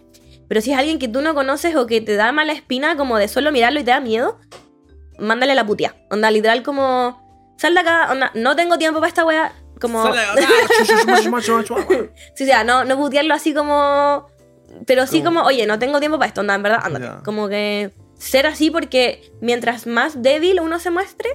[0.49, 3.19] pero si es alguien que tú no conoces o que te da mala espina, como
[3.19, 4.39] de solo mirarlo y te da miedo,
[5.19, 5.95] mándale la putia.
[6.11, 10.21] Onda, literal, como, sal de acá, onda, no tengo tiempo para esta wea, como, Sale
[10.21, 10.49] de acá.
[12.35, 14.27] Sí, o sea, no, no putearlo así como,
[14.87, 17.25] pero sí Como- como, oye, no tengo tiempo para esto, onda, en verdad, ándate.
[17.25, 21.29] Como que ser así porque mientras más débil uno se muestre,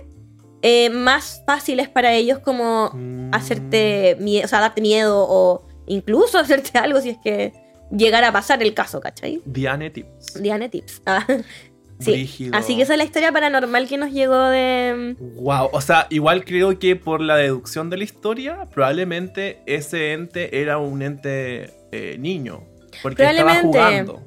[0.62, 3.34] eh, más fácil es para ellos como Mm.
[3.34, 7.54] hacerte miedo, o sea, darte miedo o incluso hacerte algo si es que
[7.96, 9.42] llegara a pasar el caso, ¿cachai?
[9.46, 10.42] Diane Tips.
[10.42, 11.02] Diane Tips.
[11.06, 11.26] Ah,
[12.00, 12.12] sí.
[12.12, 12.56] Brígido.
[12.58, 15.16] Así que esa es la historia paranormal que nos llegó de...
[15.20, 20.62] Wow, o sea, igual creo que por la deducción de la historia, probablemente ese ente
[20.62, 22.64] era un ente eh, niño.
[23.02, 23.78] Porque estaba Probablemente.
[23.78, 24.24] jugando.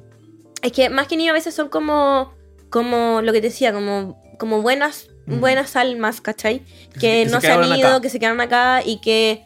[0.61, 2.33] Es que más que niños a veces son como,
[2.69, 5.39] como lo que te decía, como, como buenas, Mm.
[5.41, 6.61] buenas almas, ¿cachai?
[6.99, 8.01] Que, no se han ido, acá.
[8.01, 9.43] que se quedaron acá y que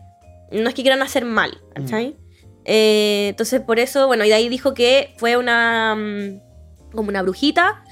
[0.52, 2.16] no es que quieran hacer mal, ¿cachai?
[2.74, 7.22] Eh, entonces por eso, bueno, y de ahí dijo que fue una mm, como una
[7.22, 7.84] brujita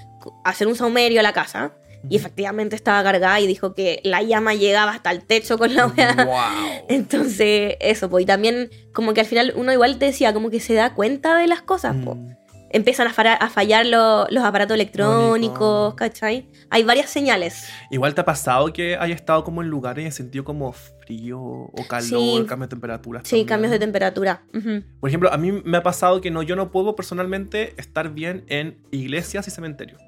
[0.46, 1.74] a hacer un saumerio a la casa.
[2.10, 5.88] Y efectivamente estaba cargada y dijo que la llama llegaba hasta el techo con la
[5.88, 6.14] wea.
[6.26, 6.86] Wow.
[6.88, 10.62] Entonces, eso, pues, y también como que al final uno igual te decía, como que
[10.62, 11.94] se da cuenta de las cosas.
[11.98, 12.36] Mm.
[12.72, 15.96] empiezan a, fallar lo- los aparatos electrónicos, Electrónico.
[15.98, 16.48] ¿cachai?
[16.70, 17.68] Hay varias señales.
[17.92, 20.74] Igual te ha pasado que hayas estado como en lugares y has sentido como
[21.10, 22.04] frío o calor,
[22.42, 22.46] Sí.
[22.48, 23.22] cambio de temperatura.
[23.24, 24.44] Sí, cambios de temperatura.
[24.54, 24.84] Ujú.
[25.00, 28.44] Por ejemplo, a mí me ha pasado que no, yo no puedo personalmente estar bien
[28.48, 30.00] en iglesias y cementerios.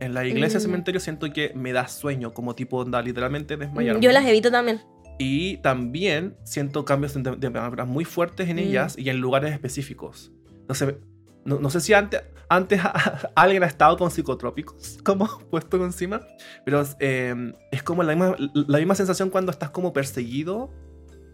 [0.00, 0.62] En la iglesia y Mm.
[0.64, 4.00] cementerio siento que me da sueño, como tipo onda, literalmente desmayarme.
[4.02, 4.80] Yo las evito también.
[5.20, 8.60] Y también siento cambios de de temperaturas muy fuertes en Mm.
[8.60, 10.32] ellas y en lugares específicos.
[10.62, 10.96] Entonces,
[11.44, 12.80] no, no sé si antes, antes
[13.34, 16.20] alguien ha estado con psicotrópicos, como puesto encima,
[16.64, 20.70] pero eh, es como la misma, la misma sensación cuando estás como perseguido,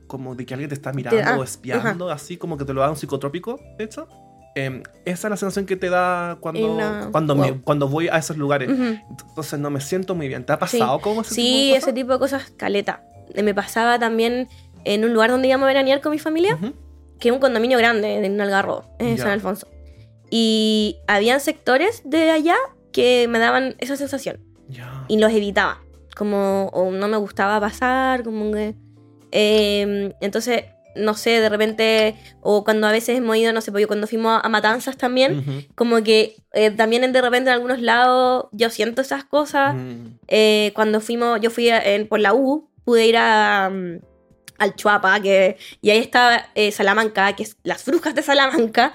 [0.06, 2.80] como de que alguien te está mirando ah, o espiando, así como que te lo
[2.80, 4.08] da un psicotrópico, de hecho.
[4.54, 8.16] Eh, esa es la sensación que te da cuando, la- cuando, me- cuando voy a
[8.16, 8.68] esos lugares.
[8.70, 8.98] Ujú.
[9.28, 10.44] Entonces no me siento muy bien.
[10.44, 11.94] ¿Te ha pasado como ese Sí, tipo de ese cosas?
[11.94, 13.04] tipo de cosas, caleta.
[13.34, 14.48] Eh, Me pasaba también
[14.84, 16.58] en un lugar donde íbamos a veranear con mi familia,
[17.20, 19.24] que es un condominio grande en un algarro, en Ya.
[19.24, 19.68] San Alfonso.
[20.30, 22.56] Y habían sectores de allá
[22.92, 25.04] que me daban esa sensación Ya.
[25.08, 25.80] y los evitaba.
[26.16, 28.74] Como o no me gustaba pasar, como que...
[29.32, 30.64] eh, entonces,
[30.96, 34.06] no sé, de repente, o cuando a veces hemos ido, no sé, pues yo cuando
[34.08, 39.00] fuimos a Matanzas también, como que eh, también de repente en algunos lados yo siento
[39.02, 39.76] esas cosas.
[40.26, 44.00] Eh, cuando fuimos, yo fui a- en- por la U, pude ir a, mm,
[44.58, 48.92] al Chuapa, que, y ahí estaba eh, Salamanca, que es las brujas de Salamanca.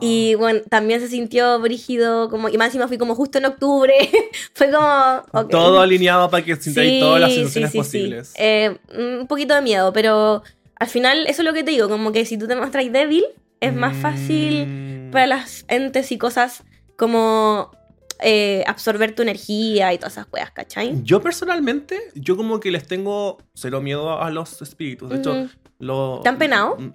[0.00, 3.94] Y bueno, también se sintió brígido, como, y más encima fui como justo en octubre.
[4.54, 5.46] Fue como.
[5.48, 7.98] Todo alineado para que sintáis todas las sensaciones sí, sí, sí.
[7.98, 8.32] posibles.
[8.36, 10.42] Eh, un poquito de miedo, pero
[10.76, 13.24] al final, eso es lo que te digo, como que si tú te muestras débil,
[13.60, 14.66] es más fácil
[15.08, 15.10] Mm.
[15.10, 16.62] para las entes y cosas
[16.96, 17.70] como
[18.20, 21.00] eh, absorber tu energía y todas esas weas, ¿cachai?
[21.02, 25.08] Yo personalmente, yo como que les tengo cero miedo a los espíritus.
[25.10, 25.46] De hecho,
[25.78, 26.76] lo, ¿Te han penado?
[26.78, 26.90] Mm,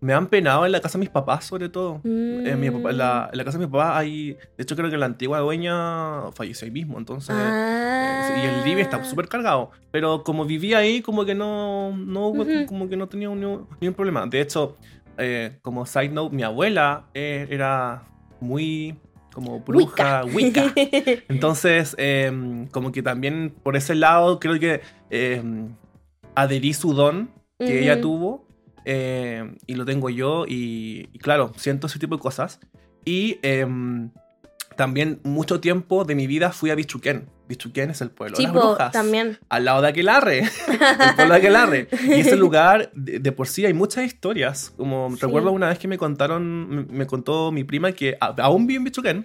[0.00, 2.00] Me han penado en la casa de mis papás, sobre todo.
[2.04, 3.32] En, mi papá- en la, Mm.
[3.32, 4.32] en la casa de mis papás hay.
[4.34, 6.98] De hecho, creo que la antigua dueña falleció ahí mismo.
[6.98, 7.34] Entonces.
[7.38, 8.28] Ah.
[8.36, 9.70] eh, Y el living está súper cargado.
[9.90, 12.32] Pero como vivía ahí, como que no, no
[12.66, 14.26] como que no tenía un- ni un problema.
[14.26, 14.76] De hecho,
[15.16, 18.02] eh, como side note, mi abuela eh, era
[18.40, 18.98] muy
[19.34, 20.72] como bruja, wicca.
[21.28, 25.42] Entonces, eh, como que también por ese lado, creo que eh,
[26.34, 28.46] adherí su don que ella tuvo
[28.84, 32.60] eh, y lo tengo yo y, y claro, siento ese tipo de cosas.
[33.04, 34.10] Y em,
[34.76, 37.26] también mucho tiempo de mi vida fui a Bichuquén.
[37.48, 38.92] Bichuquén es el pueblo de las brujas.
[38.92, 39.38] también.
[39.50, 40.38] Al lado de Aquelarre.
[40.40, 41.88] el pueblo de Aquelarre.
[42.06, 44.72] Y ese lugar, de, de por sí, hay muchas historias.
[44.76, 45.18] Como Sí.
[45.22, 49.22] recuerdo una vez que me contaron, me, contó mi prima que aún vive en Bichuquén,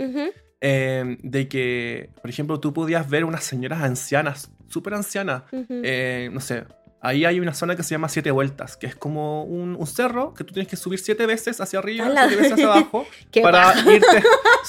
[0.61, 6.41] eh, de que, por ejemplo, tú podías ver unas señoras ancianas, súper ancianas, eh, no
[6.41, 6.65] sé,
[7.01, 10.33] ahí hay una zona que se llama Siete Vueltas, que es como un, un cerro
[10.33, 12.27] que tú tienes que subir siete veces hacia arriba, ¡Hala!
[12.27, 13.05] siete veces hacia abajo,
[13.41, 14.23] para irte,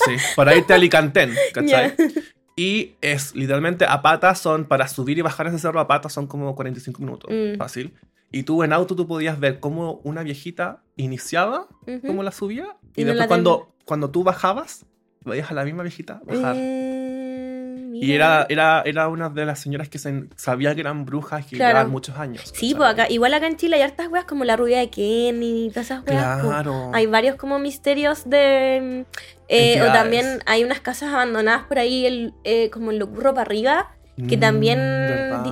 [0.05, 1.95] sí, para irte a Alicantén, ¿cachai?
[1.97, 2.05] Ya.
[2.57, 6.27] Y es literalmente a patas, son para subir y bajar ese cerro a patas son
[6.27, 7.57] como 45 minutos, Mm.
[7.59, 7.95] fácil.
[8.33, 11.67] Y tú en auto tú podías ver cómo una viejita iniciaba,
[12.07, 14.85] cómo la subía, y, Y no después cuando, cuando tú bajabas,
[15.25, 16.55] veías a la misma viejita bajar.
[17.93, 21.57] Y era, era, era una de las señoras que se, sabía que eran brujas que
[21.57, 21.71] Claro.
[21.73, 22.53] llevaban muchos años.
[22.55, 25.67] Sí, pues acá, igual acá en Chile hay hartas weas como la rubia de Kenny
[25.67, 26.41] y todas esas weas.
[26.41, 26.47] pues.
[26.53, 26.91] Claro.
[26.95, 29.05] Hay varios como misterios de...
[29.49, 33.43] eh, o también hay unas casas abandonadas por ahí, el, eh, como el burro para
[33.43, 33.91] arriba,
[34.29, 34.79] que Mm, también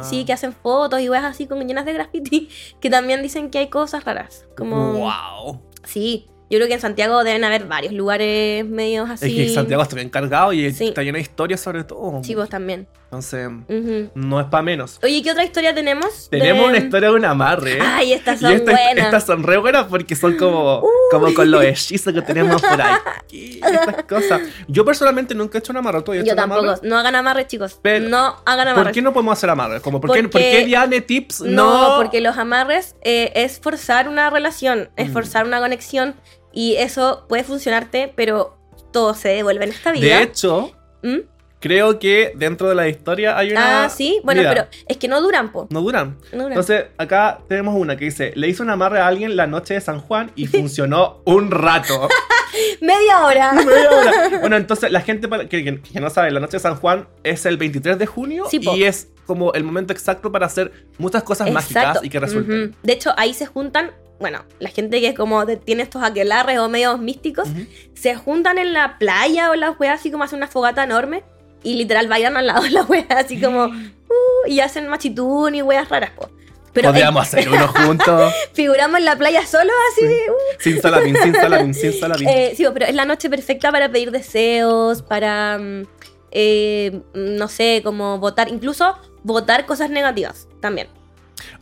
[0.02, 2.48] sí, que hacen fotos y weas así como llenas de graffiti,
[2.80, 4.46] que también dicen que hay cosas raras.
[4.56, 4.92] Como...
[4.92, 5.62] ¡Wow!
[5.84, 9.40] Sí, yo creo que en Santiago deben haber varios lugares medios así.
[9.40, 10.88] Es que Santiago está bien cargado y Sí.
[10.88, 12.22] está lleno de historias sobre todo.
[12.24, 12.86] Sí, vos también.
[13.04, 14.10] Entonces, Ujú.
[14.14, 14.98] no es para menos.
[15.02, 16.28] Oye, ¿qué otra historia tenemos?
[16.30, 17.78] Tenemos De- una historia de un amarre.
[17.80, 19.04] Ay, estas y son esta- buenas.
[19.06, 23.60] estas son re buenas porque son como, como con los hechizos que tenemos por aquí.
[23.64, 24.42] Estas cosas.
[24.68, 26.02] Yo personalmente nunca he hecho un amarre.
[26.02, 26.62] ¿Tú has hecho Yo un amarre?
[26.66, 26.86] tampoco.
[26.86, 27.78] No hagan amarres, chicos.
[27.80, 28.92] Pero- no hagan ¿Por amarres.
[28.94, 29.80] qué no podemos hacer amarres?
[29.80, 31.96] Como, ¿por, qué, ¿Por Porque- qué Diane Tips No, no?
[31.96, 35.12] porque los amarres eh, es forzar una relación, es Mm.
[35.14, 36.14] forzar una conexión
[36.58, 38.58] y eso puede funcionarte, pero
[38.92, 40.16] todo se devuelve en esta vida.
[40.16, 40.72] De hecho,
[41.04, 41.18] ¿Mm?
[41.60, 43.84] creo que dentro de la historia hay una...
[43.84, 44.20] Ah, sí.
[44.24, 45.68] Bueno, pero es que no duran, po.
[45.70, 46.18] No duran.
[46.32, 46.52] No duran.
[46.54, 49.80] Entonces, acá tenemos una que dice, le hizo un amarre a alguien la noche de
[49.80, 52.08] San Juan y funcionó un rato.
[52.80, 53.52] Media hora.
[53.64, 54.38] Media hora.
[54.40, 57.46] bueno, entonces la gente que, que- que no sabe, la noche de San Juan es
[57.46, 61.52] el 23 de junio Sí, y es como el momento exacto para hacer muchas cosas
[61.52, 62.74] mágicas y que resulten.
[62.82, 66.68] De hecho, ahí se juntan, bueno, la gente que es como tiene estos aquelarres o
[66.68, 67.48] medios místicos,
[67.94, 71.22] se juntan en la playa o en la wea así como hacen una fogata enorme
[71.62, 75.62] y literal bailan al lado de la wea así como uh, y hacen machitún y
[75.62, 76.30] weas raras, po.
[76.72, 78.32] Pero Podríamos hacer uno juntos.
[78.32, 80.04] eh, figuramos en la playa solo así.
[80.04, 80.60] uh.
[80.60, 82.28] sin salamín, sin salamín, sin salamín.
[82.28, 85.82] Eh, sí, pero es la noche perfecta para pedir deseos, para, mm,
[86.30, 90.88] eh, no sé, como votar, incluso votar cosas negativas también.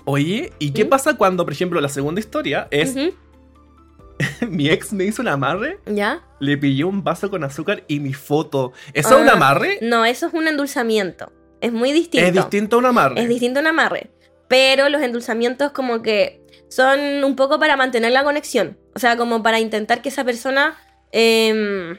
[0.04, 0.88] Oye, ¿y qué ¿Mm?
[0.88, 2.94] pasa cuando, por ejemplo, la segunda historia es
[4.48, 6.22] mi ex me hizo un amarre, ¿Ya?
[6.40, 8.72] le pilló un vaso con azúcar y mi foto?
[8.94, 9.78] ¿Eso es un Ah, amarre?
[9.82, 11.32] No, eso es un endulzamiento.
[11.60, 12.26] Es muy distinto.
[12.26, 13.20] Es distinto a un amarre.
[13.20, 14.10] Es distinto a un amarre.
[14.48, 18.78] Pero los endulzamientos como que son un poco para mantener la conexión.
[18.94, 20.76] O sea, como para intentar que esa persona...
[21.12, 21.98] em,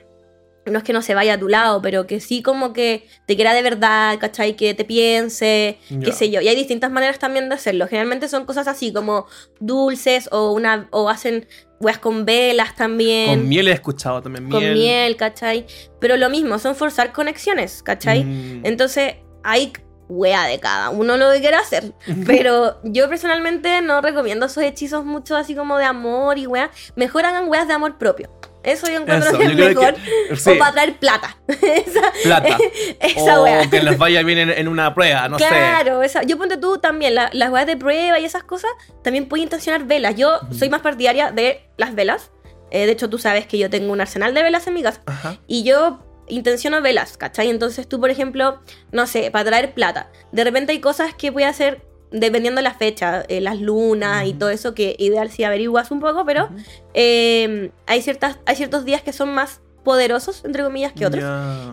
[0.71, 3.35] no es que no se vaya a tu lado, pero que sí como que te
[3.35, 4.55] quiera de verdad, ¿cachai?
[4.55, 6.41] Que te piense, qué sé yo.
[6.41, 7.87] Y hay distintas maneras también de hacerlo.
[7.87, 9.27] Generalmente son cosas así como
[9.59, 11.47] dulces o una o hacen
[11.79, 13.29] weas con velas también.
[13.29, 14.49] Con miel he escuchado también.
[14.49, 14.73] con Miel.
[14.73, 15.65] miel, ¿cachai?
[15.99, 18.23] Pero lo mismo, son forzar conexiones, ¿cachai?
[18.23, 18.65] Mm.
[18.65, 19.73] Entonces, hay
[20.09, 21.93] wea de cada uno lo que quiera hacer.
[22.25, 26.71] Pero yo personalmente no recomiendo esos hechizos mucho así como de amor y wea.
[26.95, 28.29] Mejor hagan weas de amor propio.
[28.67, 29.95] Eso yo encuentro Eso, que yo es mejor.
[29.95, 31.37] que- sí, O para traer plata.
[31.47, 32.57] esa plata.
[32.99, 33.69] esa o wea.
[33.69, 35.47] que les vaya bien en, en una prueba, no sé.
[35.47, 36.23] claro, esa.
[36.23, 38.69] yo ponte tú también, la- las weas de prueba y esas cosas,
[39.03, 40.15] también puedes intencionar velas.
[40.15, 42.31] Yo soy más partidaria de las velas.
[42.69, 45.01] Eh, de hecho, tú sabes que yo tengo un arsenal de velas en mi casa.
[45.05, 45.37] Ajá.
[45.47, 47.49] Y yo intenciono velas, ¿cachai?
[47.49, 48.59] Entonces tú, por ejemplo,
[48.91, 50.09] no sé, para traer plata.
[50.33, 54.25] De repente hay cosas que voy a hacer dependiendo de la fecha, eh, las lunas
[54.25, 56.49] y todo eso, que ideal si averiguas un poco, pero
[56.93, 61.23] eh, hay, ciertas, hay ciertos días que son más poderosos, entre comillas, que otros.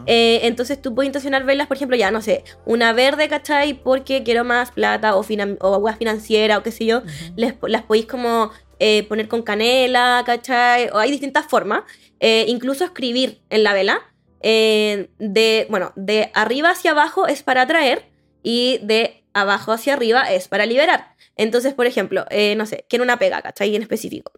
[0.07, 3.75] Eh, entonces tú puedes intencionar velas, por ejemplo, ya, no sé, una verde, ¿cachai?
[3.75, 7.03] Porque quiero más plata o, finan o agua financiera o qué sé yo.
[7.35, 10.91] Les, las podéis como eh, poner con canela, ¿cachai?
[10.93, 11.83] O hay distintas formas.
[12.47, 14.01] Incluso escribir en la vela.
[14.41, 18.07] de, bueno, de arriba hacia abajo es para atraer
[18.43, 21.15] y de abajo hacia arriba es para liberar.
[21.37, 23.75] Entonces, por ejemplo, eh, no sé, quiero una pega, ¿cachai?
[23.77, 24.33] En específico.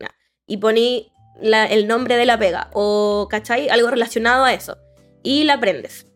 [0.47, 3.69] Y poní la- el nombre de la pega o, ¿cachai?
[3.69, 4.77] Algo relacionado a eso.
[5.23, 6.07] Y la prendes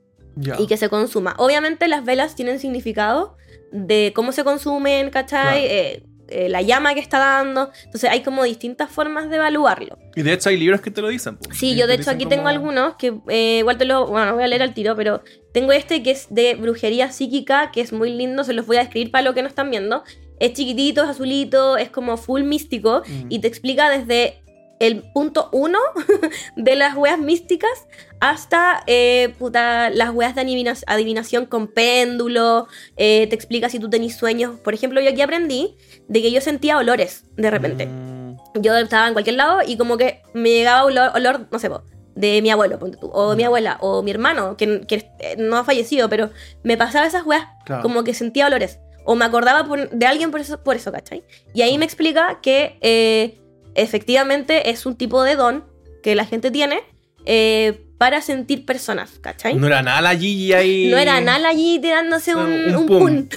[0.59, 1.35] y que se consuma.
[1.39, 3.37] Obviamente las velas tienen significado
[3.73, 5.43] de cómo se consumen, ¿cachai?
[5.43, 5.75] Claro.
[5.75, 7.71] Eh, eh, la llama que está dando.
[7.85, 9.99] Entonces hay como distintas formas de evaluarlo.
[10.17, 11.37] Y de hecho hay libros que te lo dicen.
[11.37, 11.53] po.
[11.53, 14.35] Sí, yo te de hecho aquí como- tengo algunos que eh, igual te lo, bueno,
[14.35, 17.93] voy a leer al tiro, pero tengo este que es de brujería psíquica, que es
[17.93, 20.03] muy lindo, se los voy a describir para lo que no están viendo.
[20.39, 23.27] Es chiquitito, es azulito, es como full místico Mm.
[23.29, 24.43] y te explica desde
[24.79, 25.79] el punto uno
[26.57, 27.87] de las weas místicas
[28.21, 32.67] hasta eh, puta, las weas de adivina- adivinación con péndulo.
[32.97, 34.59] eh, te explica si tú tenés sueños.
[34.61, 35.77] Por ejemplo, yo aquí aprendí
[36.11, 37.87] de que yo sentía olores de repente.
[37.87, 41.71] Mm, Yo estaba en cualquier lado y como que me llegaba olor, olor no sé,
[41.71, 41.83] po,
[42.17, 45.37] de mi abuelo, ponte tú, o de mi abuela, o mi hermano, que, que, eh,
[45.39, 46.31] no ha fallecido, pero
[46.65, 47.83] me pasaba esas weas claro.
[47.83, 48.79] como que sentía olores.
[49.07, 51.23] O me acordaba por- de alguien por eso, por eso, ¿cachai?
[51.55, 53.39] Y ahí me explica que eh,
[53.75, 55.65] efectivamente es un tipo de don
[56.03, 56.81] que la gente tiene
[57.27, 59.57] eh, para sentir personas, ¿cachai?
[59.57, 60.89] No era nada la Gigi ahí.
[60.91, 62.99] No era Nala allí tirándose un, Un un pum.
[62.99, 63.29] pun.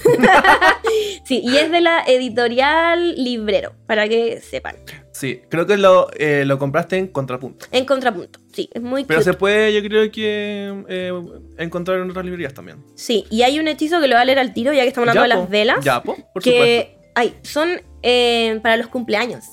[1.26, 4.78] sí, y es de la editorial Librero, para que sepan.
[5.12, 7.66] Sí, creo que lo, eh, lo compraste en contrapunto.
[7.74, 9.32] En contrapunto, sí, es muy Pero cute.
[9.34, 11.12] se puede, yo creo que eh,
[11.58, 12.78] encontrar en otras librerías también.
[12.96, 15.10] Sí, y hay un hechizo que lo voy a leer al tiro, ya que estamos
[15.10, 15.84] hablando Ya, de las velas.
[15.84, 19.44] Ya, po, por que ay, son eh, para los cumpleaños.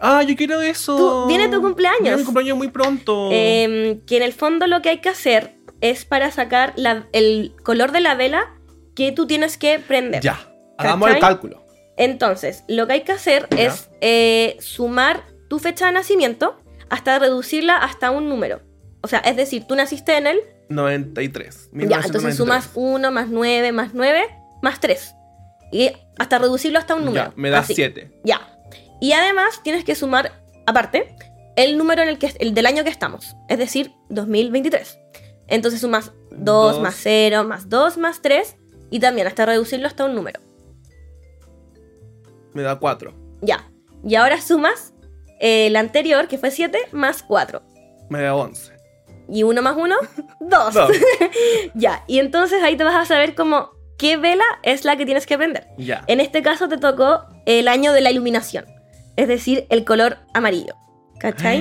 [0.00, 0.96] Ah, yo quiero eso.
[0.96, 2.00] Tú- viene tu cumpleaños.
[2.02, 3.28] Viene mi cumpleaños muy pronto.
[3.32, 7.52] Eh, que en el fondo lo que hay que hacer es para sacar la- el
[7.62, 8.54] color de la vela
[8.94, 10.22] que tú tienes que prender.
[10.22, 10.40] ya,
[10.76, 11.64] hagamos el cálculo.
[11.96, 13.64] Entonces, lo que hay que hacer Ya.
[13.64, 16.60] es eh, sumar tu fecha de nacimiento
[16.90, 18.60] hasta reducirla hasta un número.
[19.02, 21.70] O sea, es decir, tú naciste en el 93.
[21.72, 24.24] Ya, entonces sumas 1 más 9 más 9
[24.62, 25.14] más 3.
[25.72, 27.26] Y hasta reducirlo hasta un número.
[27.26, 27.74] Ya, me da Así.
[27.74, 28.10] 7.
[28.24, 28.40] Ya.
[29.00, 31.14] Y además tienes que sumar, aparte,
[31.56, 33.36] el número en el que el del año que estamos.
[33.48, 34.98] Es decir, 2023.
[35.48, 36.80] Entonces sumas 2 Dos.
[36.82, 38.56] más 0 más 2 más 3.
[38.90, 40.40] Y también hasta reducirlo hasta un número.
[42.54, 43.12] Me da 4.
[43.42, 43.70] Ya.
[44.04, 44.94] Y ahora sumas
[45.40, 47.62] eh, el anterior, que fue 7, más 4.
[48.08, 48.72] Me da 11.
[49.28, 49.96] Y 1 más 1,
[50.40, 50.74] 2.
[50.74, 50.88] Dos.
[51.74, 52.04] ya.
[52.06, 55.36] Y entonces ahí te vas a saber como qué vela es la que tienes que
[55.36, 55.66] prender.
[55.76, 56.04] Ya.
[56.06, 58.64] En este caso te tocó el año de la iluminación,
[59.18, 60.74] es decir, el color amarillo.
[61.20, 61.58] ¿Cachai?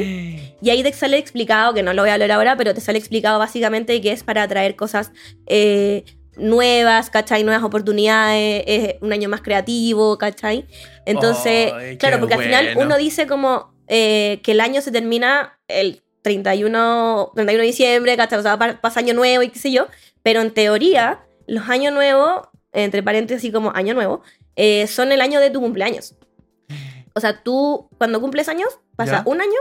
[0.61, 2.97] Y ahí te sale explicado, que no lo voy a leer ahora, pero te sale
[2.97, 5.11] explicado básicamente que es para atraer cosas
[5.45, 6.03] eh,
[6.35, 7.43] nuevas, ¿cachai?
[7.43, 10.65] Nuevas oportunidades, es un año más creativo, ¿cachai?
[11.05, 16.01] Entonces, claro, porque al final uno dice como eh, que el año se termina el
[16.23, 18.39] 31, 31 de diciembre, ¿cachai?
[18.39, 19.87] O sea, pa- pasa año nuevo y qué sé yo,
[20.23, 24.21] pero en teoría, los años nuevos entre paréntesis como año nuevo,
[24.55, 26.15] eh, son el año de tu cumpleaños.
[27.17, 29.23] O sea, tú cuando cumples años, pasa Ya.
[29.25, 29.59] un año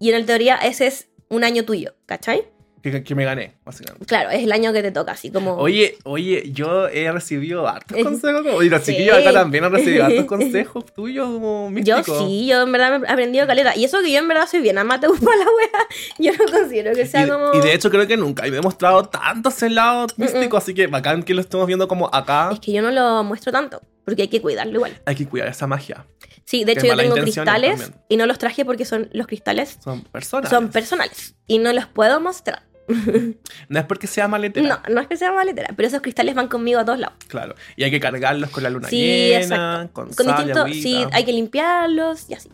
[0.00, 2.48] y en teoría ese es un año tuyo, ¿cachai?
[2.82, 4.04] Que, que me gané, básicamente.
[4.04, 5.54] Claro, es el año que te toca, así como...
[5.56, 8.62] Oye, oye, yo he recibido hartos consejos.
[8.62, 8.92] Y los sí.
[8.92, 12.18] chiquillos acá también han recibido hartos consejos tuyos como Yo místicos.
[12.28, 13.74] sí, yo en verdad me he aprendido caleta.
[13.74, 15.86] Y eso que yo en verdad soy bien amateur para la wea.
[16.18, 17.54] Yo no considero que sea Y, como...
[17.54, 21.22] y de hecho creo que nunca he demostrado tanto ese lado místico, así que bacán
[21.22, 22.50] que lo estemos viendo como acá.
[22.52, 25.00] Es que yo no lo muestro tanto, porque hay que cuidarlo igual.
[25.06, 26.06] Hay que cuidar esa magia.
[26.44, 28.00] Sí, de hecho yo tengo cristales también.
[28.08, 30.50] y no los traje porque son los cristales Son personas.
[30.50, 32.62] son personales y no los puedo mostrar.
[33.68, 34.82] No es porque sea maletera.
[34.86, 37.16] No, no es que sea maletera, pero esos cristales van conmigo a todos lados.
[37.28, 37.54] Claro.
[37.76, 39.92] Y hay que cargarlos con la luna Sí, llena, exacto.
[39.94, 42.50] con, Con sal distinto, sí, hay que limpiarlos y así.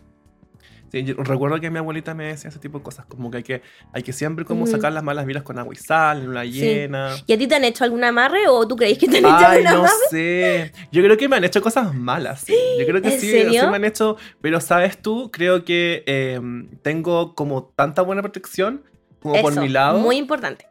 [0.91, 3.43] Sí, yo recuerdo que mi abuelita me decía ese tipo de cosas, como que hay
[3.43, 3.61] que,
[3.93, 7.15] hay que siempre como sacar las malas vibras con agua y sal, luna llena.
[7.25, 9.35] ¿Y a ti te han hecho algún amarre o tú crees que te han hecho
[9.37, 9.93] Ay, algún no amarre?
[10.09, 10.71] sé.
[10.91, 12.41] Yo creo que me han hecho cosas malas.
[12.41, 12.55] sí.
[12.77, 14.17] Yo creo que ¿En sí, sí me han hecho.
[14.41, 16.41] Pero sabes tú, creo que eh,
[16.81, 18.83] tengo como tanta buena protección
[19.21, 19.99] como por mi lado.
[19.99, 20.67] Muy importante.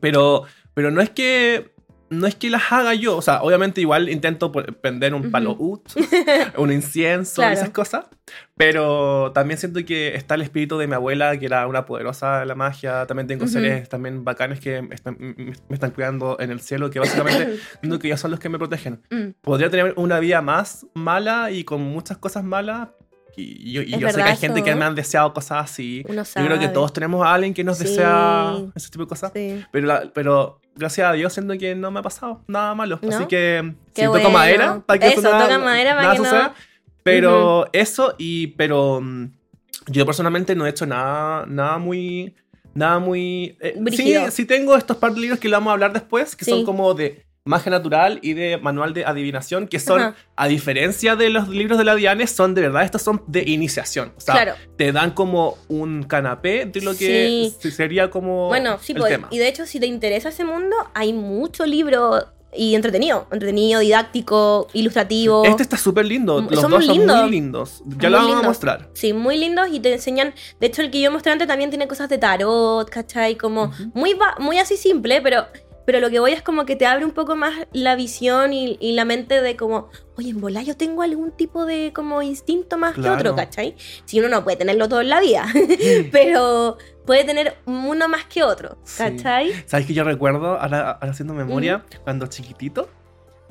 [0.00, 0.42] Pero,
[0.74, 1.71] pero no es que.
[2.12, 5.82] No es que las haga yo, o sea, obviamente igual intento prender un palo ut,
[6.58, 7.54] un incienso, Claro.
[7.54, 8.04] esas cosas,
[8.56, 12.46] pero también siento que está el espíritu de mi abuela, que era una poderosa de
[12.46, 16.50] la magia, también tengo seres también bacanes que me están, me- me están cuidando en
[16.50, 19.30] el cielo, que básicamente siento que ya son los que me protegen Mm.
[19.40, 22.88] podría tener una vida más mala y con muchas cosas malas.
[23.36, 24.64] Y, yo, y Es yo sé que hay gente eso.
[24.64, 26.04] que me han deseado cosas así.
[26.08, 27.84] Uno Yo creo que todos tenemos a alguien que nos Sí.
[27.84, 29.32] desea ese tipo de cosas.
[29.34, 29.64] Sí.
[29.72, 32.98] Pero, la- pero gracias a Dios siento que no me ha pasado nada malo.
[33.02, 33.16] ¿No?
[33.16, 34.30] Así que Qué si toco bueno.
[34.30, 36.54] madera para que Eso, nada- toca madera para nada que no- suceda.
[37.02, 39.30] Pero eso y pero mm,
[39.88, 42.34] yo personalmente no he hecho nada nada muy
[42.74, 45.92] nada muy eh, sí, sí tengo estos par de libros que lo vamos a hablar
[45.92, 46.50] después que Sí.
[46.52, 50.14] son como de magia natural y de manual de adivinación que son Ajá.
[50.36, 54.12] a diferencia de los libros de la Diane son de verdad estos son de iniciación
[54.16, 54.54] o sea Claro.
[54.78, 57.70] te dan como un canapé de lo que Sí.
[57.72, 60.76] sería como Bueno, sí, el pues, tema y de hecho, si te interesa ese mundo,
[60.94, 63.26] hay mucho libro y entretenido.
[63.32, 65.44] Entretenido, didáctico, ilustrativo.
[65.46, 67.20] este está súper lindo los son dos son lindos.
[67.22, 70.32] muy lindos ya Muy lo vamos a mostrar Sí, muy lindos y te enseñan.
[70.60, 73.34] De hecho, el que yo mostré antes también tiene cosas de tarot, ¿cachai?
[73.36, 73.90] Como Ujú.
[73.94, 75.46] muy, muy así simple, pero,
[75.86, 78.76] pero lo que voy es como que te abre un poco más la visión y,
[78.80, 82.78] y la mente de como, oye, en bola yo tengo algún tipo de como instinto
[82.78, 83.16] más Claro.
[83.16, 83.74] que otro, ¿cachai?
[84.04, 85.46] Si uno no puede tenerlo todo en la vida,
[86.12, 88.98] pero puede tener uno más que otro, Sí.
[88.98, 89.52] ¿cachai?
[89.66, 92.88] ¿Sabes que yo recuerdo, ahora, ahora haciendo memoria, cuando chiquitito,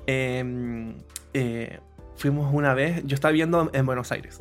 [0.07, 0.93] eh,
[1.33, 1.79] eh,
[2.21, 4.39] fuimos una vez, yo estaba viviendo en Buenos Aires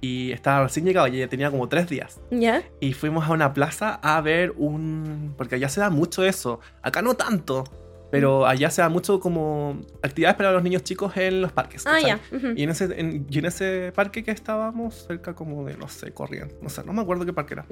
[0.00, 2.20] y estaba recién llegado, ya tenía como tres días.
[2.30, 2.62] ¿Ya?
[2.80, 5.34] Y fuimos a una plaza a ver un...
[5.36, 7.64] Porque allá se da mucho eso, acá no tanto,
[8.10, 11.86] pero allá se da mucho como actividades para los niños chicos en los parques.
[11.86, 12.20] Ah, ya.
[12.56, 16.12] Y en, ese, en, y en ese parque que estábamos, cerca como de, no sé,
[16.12, 17.66] corriendo, no sé, no me acuerdo qué parque era.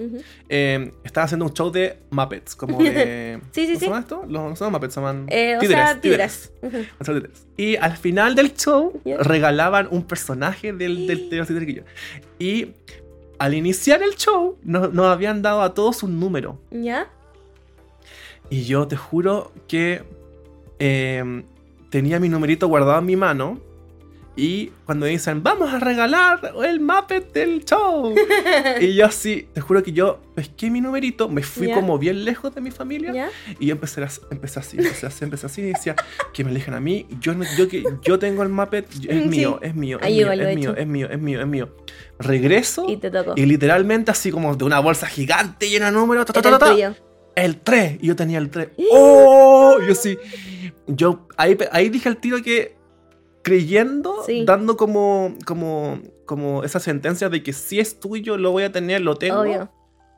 [0.49, 3.41] Eh, estaba haciendo un show de Muppets, como de...
[3.53, 3.79] Sí, sí, ¿Cómo sí.
[3.79, 4.25] se llama esto?
[4.29, 5.27] Los, no son Muppets, se llaman...
[5.29, 6.53] Eh, o sea, show de títeres.
[7.57, 11.49] Y al final del show regalaban un personaje del, del, de los.
[12.39, 12.75] Y
[13.39, 16.59] al iniciar el show nos, nos habían dado a todos un número.
[16.71, 17.09] ¿Ya?
[18.51, 20.05] Y yo te juro que
[20.79, 21.43] eh,
[21.91, 23.61] tenía mi numerito guardado en mi mano.
[24.39, 28.15] Y cuando dicen, vamos a regalar el Muppet del show.
[28.83, 32.55] y yo así, te juro que yo pesqué mi numerito, me fui como bien lejos
[32.55, 33.31] de mi familia.
[33.59, 35.61] Y yo empecé, a- empecé así, empecé así, empecé así.
[35.63, 35.97] Y decía,
[36.35, 37.07] que me elijan a mí.
[37.19, 37.67] Yo, yo,
[38.03, 39.11] yo tengo el Muppet, es Sí.
[39.27, 41.69] mío, es mío, es Ahí mío, es mío, es mío, es mío, es mío.
[42.19, 42.85] Regreso.
[42.91, 43.11] Y te.
[43.37, 46.27] Y literalmente así como de una bolsa gigante llena de números.
[46.27, 46.75] ta, ta, ta,
[47.37, 47.89] el ta, ta, tuyo.
[47.95, 47.99] el 3.
[48.03, 48.69] Y yo tenía el 3.
[48.93, 49.79] ¡Oh!
[49.87, 50.19] Yo sí.
[50.87, 52.77] Yo ahí, ahí dije al tiro que
[53.43, 54.45] creyendo, Sí.
[54.45, 59.03] dando como, como, como esa sentencia de que si es tuyo, lo voy a tener,
[59.03, 59.41] lo tengo.
[59.41, 59.71] Obvio.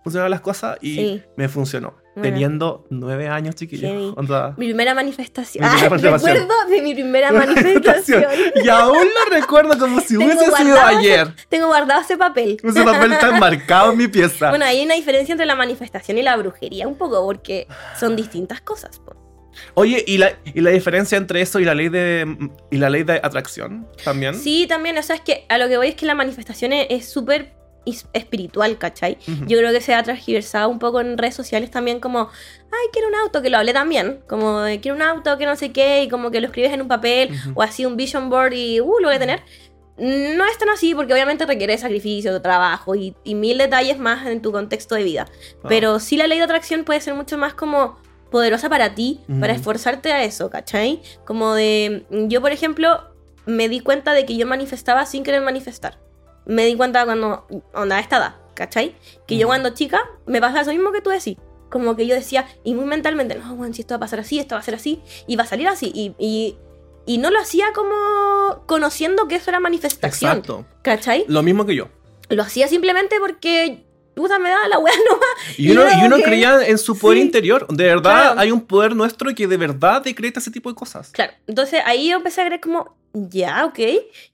[0.04, 1.22] Funcionaron las cosas y Sí.
[1.36, 1.94] me funcionó.
[2.14, 2.30] Bueno.
[2.34, 4.14] Teniendo nueve años, chiquillos.
[4.16, 5.62] Onda, Mi primera manifestación.
[5.64, 6.36] Mi primera Ah, manifestación.
[6.36, 8.24] recuerdo de mi primera manifestación.
[8.64, 11.28] y aún lo recuerdo como si hubiese sido ese- ayer.
[11.48, 12.56] Tengo guardado ese papel.
[12.62, 14.50] Ese papel está enmarcado en mi pieza.
[14.50, 17.68] Bueno, hay una diferencia entre la manifestación y la brujería un poco, porque
[17.98, 19.00] son distintas cosas.
[19.74, 22.26] Oye, ¿y la, ¿y la diferencia entre eso y la ley de
[22.70, 24.34] y la ley de atracción también?
[24.36, 27.08] Sí, también, o sea, es que a lo que voy es que la manifestación es-
[27.08, 27.54] súper
[28.12, 29.18] espiritual, ¿cachai?
[29.46, 33.08] Yo creo que se ha transgiversado un poco en redes sociales también como, ay, quiero
[33.08, 36.02] un auto, que lo hablé también, como de, quiero un auto, que no sé qué,
[36.02, 38.98] y como que lo escribes en un papel o así un vision board y, uh,
[39.00, 39.42] lo voy a tener.
[39.96, 44.40] No es tan así porque obviamente requiere sacrificio, trabajo y, y mil detalles más en
[44.42, 45.26] tu contexto de vida.
[45.28, 45.66] Ah.
[45.68, 47.98] Pero sí la ley de atracción puede ser mucho más como
[48.30, 51.00] poderosa para ti, para esforzarte a eso, ¿cachai?
[51.24, 53.08] Como de, yo por ejemplo,
[53.46, 55.98] me di cuenta de que yo manifestaba sin querer manifestar.
[56.48, 58.96] Me di cuenta cuando, onda, esta edad, ¿cachai?
[59.26, 61.36] Que yo cuando chica me pasa eso mismo que tú decís.
[61.70, 64.38] Como que yo decía, y muy mentalmente, no, bueno, si esto va a pasar así,
[64.40, 65.92] esto va a ser así, y va a salir así.
[65.94, 66.56] Y, y,
[67.04, 70.64] y no lo hacía como conociendo que eso era manifestación, Exacto.
[70.82, 71.24] ¿cachai?
[71.28, 71.88] Lo mismo que yo.
[72.30, 73.84] Lo hacía simplemente porque,
[74.14, 75.58] puta, me daba la weá nomás.
[75.58, 77.24] Y uno, y uno que- creía en su poder Sí.
[77.24, 77.66] interior.
[77.68, 78.40] De verdad, Claro.
[78.40, 81.10] hay un poder nuestro que de verdad decreta ese tipo de cosas.
[81.10, 83.78] Claro, entonces ahí yo empecé a creer como, ya, ok.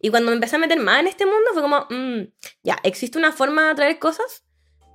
[0.00, 2.28] Y cuando me empecé a meter más en este mundo fue como, mm,
[2.62, 4.44] ya, existe una forma de atraer cosas,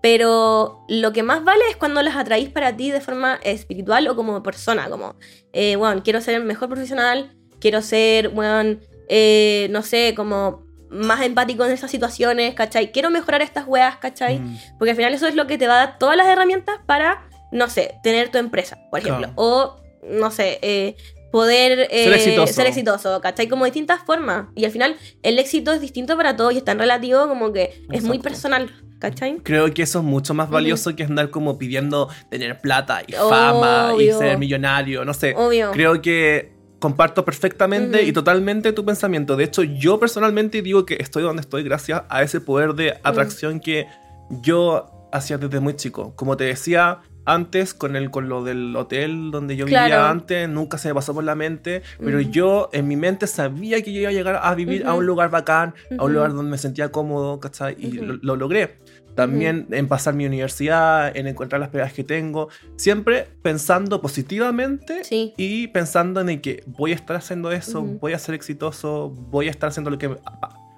[0.01, 4.15] pero lo que más vale es cuando las atraís para ti de forma espiritual o
[4.15, 5.15] como persona, como,
[5.53, 11.21] eh, bueno, quiero ser el mejor profesional, quiero ser, bueno, eh, no sé, como más
[11.21, 12.91] empático en esas situaciones, ¿cachai?
[12.91, 14.39] Quiero mejorar estas weas, ¿cachai?
[14.39, 14.57] Mm.
[14.77, 17.27] Porque al final eso es lo que te va a dar todas las herramientas para,
[17.51, 19.27] no sé, tener tu empresa, por ejemplo.
[19.27, 19.33] Claro.
[19.35, 20.95] O, no sé, eh,
[21.31, 22.53] poder eh, Ser exitoso.
[22.53, 23.47] ser exitoso, ¿cachai?
[23.47, 24.47] Como distintas formas.
[24.55, 27.83] Y al final el éxito es distinto para todos y es tan relativo como que
[27.91, 29.37] es muy personal, ¿cachai?
[29.37, 33.93] Creo que eso es mucho más valioso que andar como pidiendo tener plata y fama
[33.99, 35.33] y ser millonario, no sé.
[35.35, 35.71] Obvio.
[35.71, 39.35] Creo que comparto perfectamente y totalmente tu pensamiento.
[39.35, 43.59] De hecho, yo personalmente digo que estoy donde estoy gracias a ese poder de atracción
[43.59, 43.85] que
[44.29, 46.13] yo hacía desde muy chico.
[46.15, 46.99] Como te decía
[47.33, 50.05] antes, con, el, con lo del hotel donde yo vivía Claro.
[50.05, 52.29] antes, nunca se me pasó por la mente, pero Ujú.
[52.31, 54.99] yo en mi mente sabía que yo iba a llegar a vivir a Ujú.
[54.99, 56.05] un lugar bacán, a Ujú.
[56.05, 57.75] un lugar donde me sentía cómodo, ¿cachai?
[57.79, 58.77] Y lo, lo logré.
[59.15, 65.33] También en pasar mi universidad, en encontrar las pegas que tengo, siempre pensando positivamente Sí.
[65.35, 69.47] y pensando en el que voy a estar haciendo eso, voy a ser exitoso, voy
[69.47, 70.15] a estar haciendo lo que me,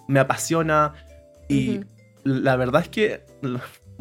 [0.08, 0.94] me apasiona.
[1.50, 1.82] Y
[2.24, 3.22] la verdad es que,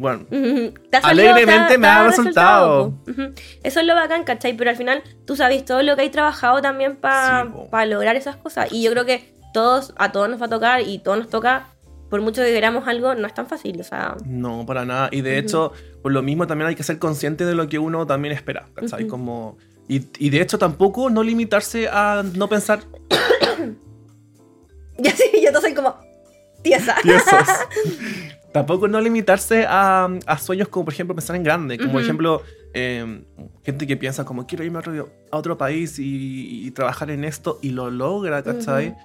[0.01, 2.87] bueno, salido- Alegremente me ha resultado.
[3.07, 3.33] Ujú.
[3.63, 4.53] Eso es lo bacán, ¿cachai?
[4.57, 8.35] Pero al final tú sabes todo lo que hay trabajado también para Sí, lograr esas
[8.35, 8.71] cosas.
[8.71, 11.67] Y yo creo que todos, a todos nos va a tocar y todos nos toca,
[12.09, 13.79] por mucho que queramos algo, no es tan fácil.
[13.79, 15.09] O sea, no, para nada.
[15.11, 15.71] Y de hecho,
[16.01, 19.07] por lo mismo también hay que ser consciente de lo que uno también espera, ¿cachai?
[19.07, 19.57] Como...
[19.87, 22.79] Y, y de hecho tampoco no limitarse a no pensar
[24.97, 25.95] ya sí, yo soy como
[26.61, 26.95] tiesa.
[28.53, 31.77] Tampoco no limitarse a, a sueños como, por ejemplo, pensar en grande.
[31.77, 32.41] Como, por ejemplo,
[32.73, 33.23] eh,
[33.63, 37.23] gente que piensa como, quiero irme a otro, a otro país y, y trabajar en
[37.23, 38.95] esto y lo logra, ¿cachai?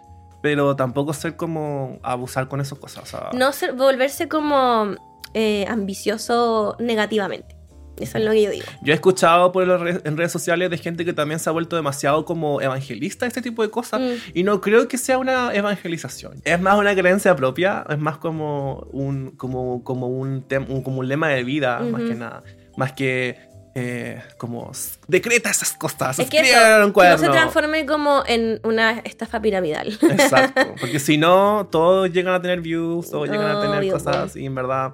[0.42, 3.02] Pero tampoco ser como abusar con esas cosas.
[3.04, 4.94] o sea, No ser- volverse como
[5.34, 7.55] eh, ambicioso negativamente.
[7.98, 8.66] Eso es lo que yo digo.
[8.82, 11.76] Yo he escuchado por re- en redes sociales de gente que también se ha vuelto
[11.76, 14.00] demasiado como evangelista, este tipo de cosas.
[14.00, 14.12] Mm.
[14.34, 16.40] Y no creo que sea una evangelización.
[16.44, 21.08] Es más una creencia propia, es más como un, como, como un, un- como un
[21.08, 22.10] lema de vida, más Ujú.
[22.10, 22.42] que nada.
[22.76, 23.36] Más que
[23.78, 24.70] eh, como
[25.06, 26.18] decreta esas cosas.
[26.18, 29.88] Es que eso, un que no se transforme como en una estafa piramidal.
[30.02, 30.74] Exacto.
[30.80, 34.46] Porque si no, todos llegan a tener views, todos llegan a tener Obvio, cosas y
[34.46, 34.92] en verdad...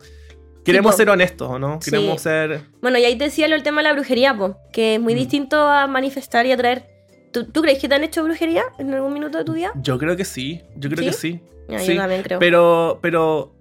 [0.64, 1.80] Queremos ser honestos, ¿o no?
[1.82, 1.90] Sí.
[1.90, 2.62] Queremos ser...
[2.80, 5.18] Bueno, y ahí te decía el tema de la brujería, po, que es muy Mm.
[5.18, 6.86] distinto a manifestar y atraer.
[7.32, 9.72] ¿Tú, ¿Tú crees que te han hecho brujería en algún minuto de tu vida?
[9.76, 11.06] Yo creo que sí, yo creo ¿Sí?
[11.10, 11.40] que sí.
[11.68, 12.38] Ya, Sí, Yo también creo.
[12.38, 13.54] Pero, pero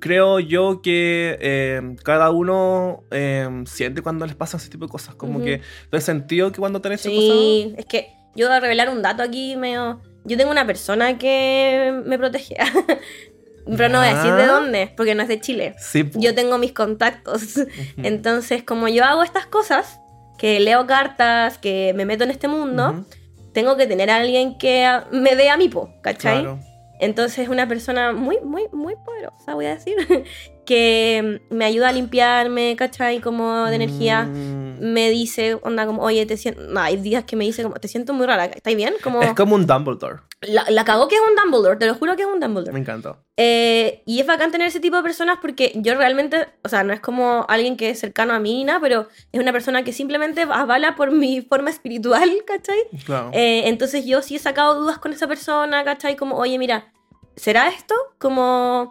[0.00, 5.14] creo yo que eh, cada uno eh, siente cuando les pasa ese tipo de cosas.
[5.14, 5.44] Como Ujú.
[5.44, 5.60] que
[5.90, 8.88] ¿tú has sentido que cuando te han hecho sí, es que yo voy a revelar
[8.90, 10.00] un dato aquí medio...
[10.24, 12.56] Yo tengo una persona que me protege.
[13.76, 15.74] Pero no voy a decir de dónde, porque no es de Chile.
[15.78, 16.10] Sí.
[16.14, 17.60] Yo tengo mis contactos.
[17.98, 20.00] Entonces, como yo hago estas cosas,
[20.38, 23.04] que leo cartas, que me meto en este mundo,
[23.52, 26.42] tengo que tener a alguien que me dé a mí, po, ¿cachai?
[26.42, 26.60] Claro.
[27.00, 29.96] Entonces es una persona muy, muy, muy poderosa, voy a decir,
[30.66, 33.20] que me ayuda a limpiarme, ¿cachai?
[33.20, 34.24] Como de energía.
[34.24, 34.67] Mm.
[34.80, 36.62] Me dice, onda, como, oye, te siento...
[36.62, 38.94] No, hay días que me dice, como, te siento muy rara, ¿estáis bien?
[39.02, 40.20] Como, Es como un Dumbledore.
[40.42, 42.72] la, la cagó que es un Dumbledore, te lo juro que es un Dumbledore.
[42.72, 43.18] Me encantó.
[43.36, 46.92] Eh, y es bacán tener ese tipo de personas porque yo realmente, o sea, no
[46.92, 49.92] es como alguien que es cercano a mí, ni nada, pero es una persona que
[49.92, 52.78] simplemente avala por mi forma espiritual, ¿cachai?
[53.04, 53.30] Claro.
[53.32, 56.16] Eh, entonces yo sí he sacado dudas con esa persona, ¿cachai?
[56.16, 56.92] Como, oye, mira,
[57.36, 57.94] ¿será esto?
[58.18, 58.90] Como...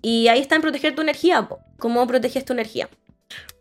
[0.00, 1.58] Y ahí está en proteger tu energía, po.
[1.80, 2.88] ¿Cómo proteges tu energía?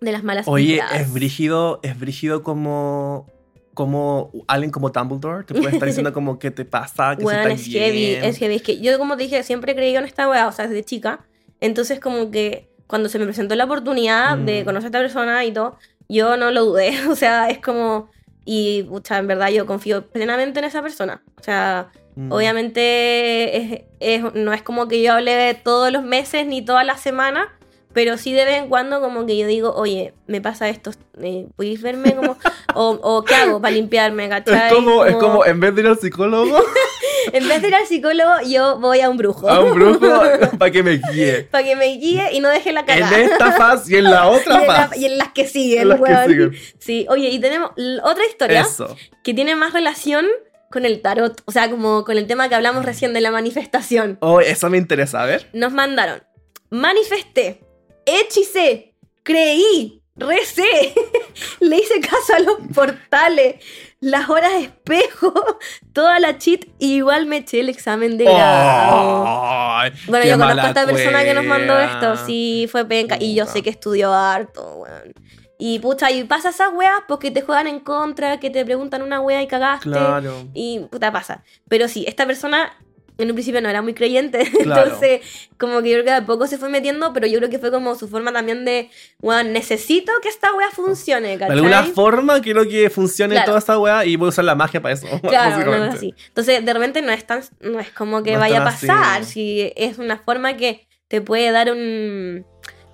[0.01, 3.25] De las malas Oye, es brígido, es brígido como,
[3.73, 7.53] como alguien como Dumbledore te puede estar diciendo como qué te pasa, que Bueno, se
[7.53, 8.55] es heavy, es heavy.
[8.55, 10.83] Es que yo, como te dije, siempre he creído en esta weá, o sea, desde
[10.83, 11.25] chica.
[11.61, 14.65] Entonces, como que cuando se me presentó la oportunidad de Mm.
[14.65, 15.77] conocer a esta persona y todo,
[16.07, 16.91] yo no lo dudé.
[17.09, 18.09] O sea, es como.
[18.45, 21.21] Y, pucha, en verdad yo confío plenamente en esa persona.
[21.39, 22.31] O sea, Mm.
[22.31, 26.99] obviamente es- es- no es como que yo hable todos los meses ni todas las
[27.01, 27.47] semanas,
[27.93, 31.47] Pero sí de vez en cuando como que yo digo, oye, me pasa esto, eh,
[31.55, 32.37] ¿podéis verme como...
[32.75, 34.67] o, o ¿qué hago para limpiarme, cachai?
[34.67, 36.59] Es como, es como, en vez de ir al psicólogo,
[37.33, 39.49] En vez de ir al psicólogo, yo voy a un brujo.
[39.49, 39.99] a un brujo
[40.59, 41.43] para que me guíe.
[41.51, 43.19] para que me guíe y no deje la En cagada.
[43.19, 44.97] esta faz y en la y, otra en la- faz.
[44.97, 46.27] y en las que siguen, En las que weón.
[46.29, 46.51] siguen.
[46.79, 47.71] Sí, oye, y tenemos
[48.03, 48.95] otra historia Eso.
[49.23, 50.25] que tiene más relación
[50.71, 54.17] con el tarot, o sea, como con el tema que hablamos recién de la manifestación.
[54.21, 55.49] Oh, eso me interesa, a ver.
[55.51, 56.21] Nos mandaron,
[56.69, 57.61] manifesté,
[58.07, 60.95] hechicé, creí, recé,
[61.59, 63.63] le hice caso a los portales,
[63.99, 65.33] las horas espejo,
[65.93, 69.91] toda la cheat, y igual me eché el examen de grado.
[70.07, 73.45] Bueno, yo conozco a esta persona que nos mandó esto, sí, fue penca, y yo
[73.45, 75.13] sé que estudió harto, weón.
[75.59, 79.21] Y pucha, y pasa esas weas porque te juegan en contra, que te preguntan una
[79.21, 79.89] wea y cagaste.
[79.89, 80.45] Claro.
[80.53, 81.43] Y puta pasa.
[81.67, 82.77] Pero sí, esta persona
[83.17, 84.39] en un principio no era muy creyente.
[84.63, 84.83] Claro.
[84.83, 85.21] Entonces,
[85.57, 87.59] como que yo creo que de a poco se fue metiendo, pero yo creo que
[87.59, 88.89] fue como su forma también de,
[89.19, 91.57] bueno, necesito que esta wea funcione, De ¿cachai?
[91.57, 93.47] alguna forma quiero que funcione Claro.
[93.47, 95.07] toda esta weá y voy a usar la magia para eso.
[95.21, 95.87] Claro, no básicamente.
[95.89, 96.13] es así.
[96.27, 98.87] Entonces, de repente no es tan, no es como que No vaya a así.
[98.87, 102.45] pasar, si es una forma que te puede dar un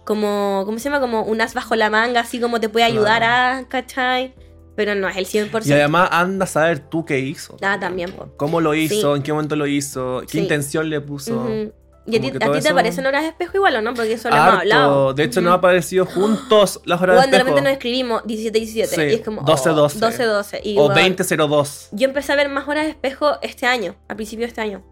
[0.05, 0.99] como, ¿cómo se llama?
[0.99, 3.65] Como un as bajo la manga, así como te puede ayudar Claro.
[3.65, 4.34] a, ¿cachai?
[4.76, 5.65] Pero no es el 100%.
[5.67, 7.57] Y además anda a saber tú qué hizo.
[7.61, 8.30] Ah, también, po.
[8.38, 9.11] ¿Cómo lo hizo?
[9.13, 9.17] Sí.
[9.17, 10.21] ¿En qué momento lo hizo?
[10.21, 10.39] ¿Qué Sí.
[10.39, 11.36] intención le puso?
[11.36, 11.74] Ujú.
[12.05, 13.93] ¿Y a ti, a ti te eso- parecen horas de espejo igual o no?
[13.93, 15.13] Porque eso lo hemos hablado.
[15.13, 15.45] De hecho, Ujú.
[15.45, 17.43] nos ha aparecido juntos las horas de de espejo.
[17.45, 19.99] repente nos escribimos 17-17 Sí, y es como 12-12.
[19.99, 20.59] 12-12.
[20.63, 21.89] Y, o bueno, 2002.
[21.93, 24.84] Yo empecé a ver más horas de espejo este año, a principio de este año.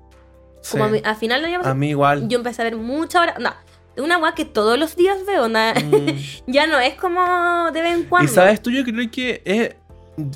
[0.71, 2.27] Como a, mi- a final del año A mí igual.
[2.29, 3.35] yo empecé a ver muchas horas.
[3.39, 3.51] No,
[3.97, 6.17] una weá que todos los días veo, Mm.
[6.47, 8.31] ya no es como de vez en cuando.
[8.31, 9.75] Y sabes tú, yo creo que es.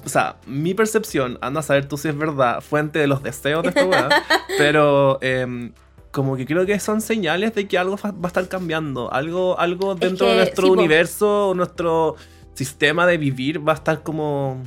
[0.03, 3.63] O sea, mi percepción, anda a saber tú si es verdad, fuente de los deseos
[3.63, 4.09] de esta weá.
[4.57, 5.73] pero em,
[6.11, 9.11] como que creo que son señales de que algo va a estar cambiando.
[9.11, 10.79] Algo, algo dentro de que, nuestro sí, po.
[10.79, 12.15] universo, nuestro
[12.53, 14.63] sistema de vivir va a estar como.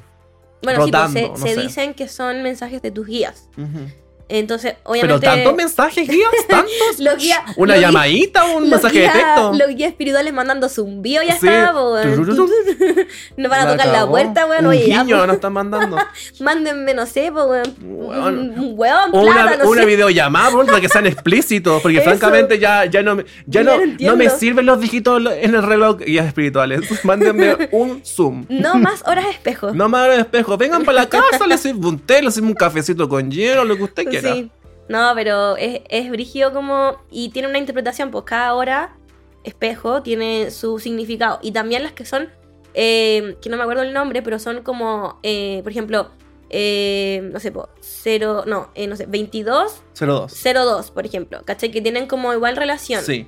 [0.62, 3.48] bueno, sí, rotando, se, no se dicen que son mensajes de tus guías.
[3.56, 3.90] Ujú.
[4.30, 5.26] Entonces, Pero obviamente.
[5.26, 6.98] tantos mensajes, guías, tantos.
[6.98, 7.14] Los.
[7.56, 9.52] Una los llamadita, un mensaje de texto.
[9.54, 11.46] Los guías espirituales mandando zumbío, ya Sí.
[11.48, 11.72] está.
[13.36, 14.66] Nos van a tocar la puerta, weón.
[14.66, 15.96] Un Oye, guiño nos están mandando.
[16.40, 17.74] Mándenme, no sé, po, weón.
[17.82, 19.86] Un, weón, O plata, una, no una sé.
[19.86, 22.04] videollamada, para que sean explícitos, porque Eso.
[22.04, 25.62] francamente ya, ya, no, me- ya no, no no me sirven los dígitos en el
[25.62, 26.82] reloj guías espirituales.
[27.04, 28.44] Mándenme un Zoom.
[28.48, 29.72] No más horas de espejo.
[29.72, 30.56] No me hagan espejo.
[30.56, 33.76] Vengan para la casa, les sirvo un té, les sirvo un cafecito con hielo, lo
[33.76, 34.17] que usted quiera.
[34.22, 34.50] Sí.
[34.88, 36.96] No, pero es, es brígido como.
[37.10, 38.96] Y tiene una interpretación, pues cada hora,
[39.44, 41.38] espejo, tiene su significado.
[41.42, 42.30] Y también las que son.
[42.74, 45.18] eh, que no me acuerdo el nombre, pero son como.
[45.22, 46.10] eh, por ejemplo,
[46.50, 48.44] eh, no sé, po, 0.
[48.46, 50.32] No, eh, no sé, 22, 02.
[50.42, 51.42] 02, por ejemplo.
[51.44, 51.70] ¿Cachai?
[51.70, 53.02] Que tienen como igual relación.
[53.04, 53.26] Sí.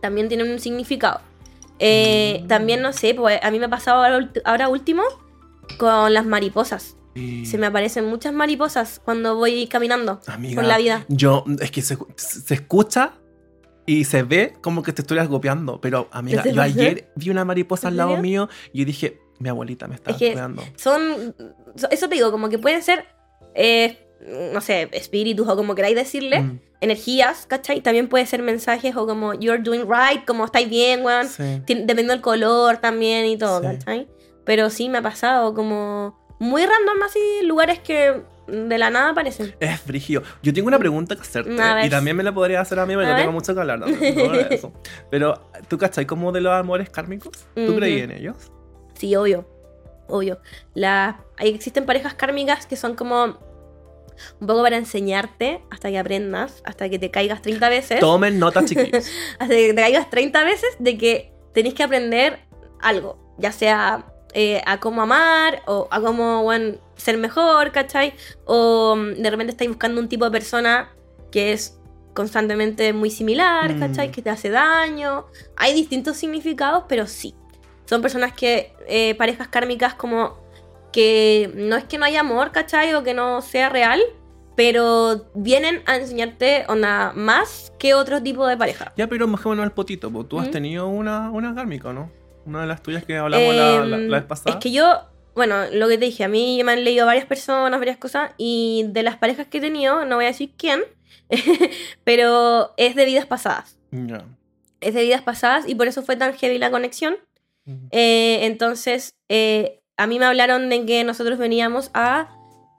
[0.00, 1.20] También tienen un significado.
[1.78, 2.48] Eh, Mm.
[2.48, 4.02] También, no sé, pues a mí me ha pasado
[4.44, 5.02] ahora último
[5.78, 6.96] con las mariposas.
[7.18, 11.04] Y- Se me aparecen muchas mariposas cuando voy caminando Amiga, por la vida.
[11.08, 13.12] Yo, es que se, se escucha
[13.86, 15.80] y se ve como que te estoy golpeando.
[15.80, 18.22] Pero, amiga, ¿Te yo ayer vi una mariposa al ¿En lado serio?
[18.22, 20.36] mío y yo dije, mi abuelita me está Es que-.
[20.76, 21.34] Son.
[21.76, 23.06] so- Eso te digo, como que pueden ser.
[23.54, 24.04] eh,
[24.52, 26.40] no sé, espíritus o como queráis decirle.
[26.40, 27.80] Mm, Energías, ¿cachai?
[27.80, 31.26] También puede ser mensajes o como you're doing right, como estáis bien, weón.
[31.28, 31.62] sí.
[31.66, 33.66] Dependiendo del color también y todo, Sí.
[33.66, 34.08] ¿cachai?
[34.44, 39.54] Pero sí me ha pasado como muy random así, lugares que de la nada aparecen.
[39.60, 40.22] Es frigio.
[40.42, 41.54] Yo tengo una pregunta que hacerte.
[41.84, 44.14] Y también me la podría hacer a mí, porque yo tengo mucho que hablar también
[44.14, 44.72] sobre eso.
[45.10, 47.46] Pero, ¿tú cachai como de los amores kármicos?
[47.54, 47.76] ¿Tú Ujú.
[47.76, 48.36] creí en ellos?
[48.94, 49.46] Sí, obvio.
[50.08, 50.40] Obvio.
[50.74, 53.38] La, ahí existen parejas kármicas que son como
[54.40, 58.00] un poco para enseñarte hasta que aprendas, hasta que te caigas 30 veces.
[58.00, 59.10] Tomen nota, chiquillos.
[59.38, 62.40] hasta que te caigas 30 veces de que tenés que aprender
[62.80, 64.06] algo, ya sea
[64.40, 68.14] eh, a cómo amar o a cómo bueno, ser mejor, ¿cachai?
[68.44, 70.90] O mm, de repente estáis buscando un tipo de persona
[71.32, 71.78] que es
[72.14, 73.80] constantemente muy similar, Mm.
[73.80, 74.10] ¿cachai?
[74.12, 75.26] Que te hace daño.
[75.56, 77.34] Hay distintos significados, pero sí.
[77.86, 80.36] Son personas que, eh, parejas kármicas como
[80.92, 82.94] que no es que no haya amor, ¿cachai?
[82.94, 84.00] O que no sea real,
[84.56, 88.92] pero vienen a enseñarte onda más que otro tipo de pareja.
[88.96, 90.10] ya, pero mojémonos al potito.
[90.10, 90.24] po.
[90.26, 90.52] Tú has ¿Mm?
[90.52, 92.10] tenido una, una kármica, ¿no?
[92.48, 94.56] Una de las tuyas que hablamos la, la- Em, la vez pasada.
[94.56, 95.00] Es que yo,
[95.34, 98.86] bueno, lo que te dije, a mí me han leído varias personas, varias cosas, y
[98.88, 100.80] de las parejas que he tenido, no voy a decir quién,
[102.04, 103.78] pero es de vidas pasadas.
[103.90, 104.24] Ya.
[104.80, 107.16] Es de vidas pasadas y por eso fue tan heavy la conexión.
[107.90, 112.30] Eh, entonces, eh, a mí me hablaron de que nosotros veníamos a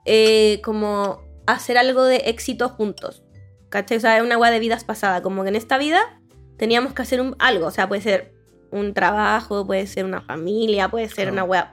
[0.04, 3.22] eh, como hacer algo de éxito juntos.
[3.68, 3.98] ¿Cachai?
[3.98, 5.20] O sea, es una weá de vidas pasadas.
[5.20, 6.00] Como que en esta vida
[6.58, 7.66] teníamos que hacer un, algo.
[7.66, 8.32] O sea, puede ser
[8.72, 11.32] un trabajo, puede ser una familia, puede ser Claro.
[11.32, 11.64] una web,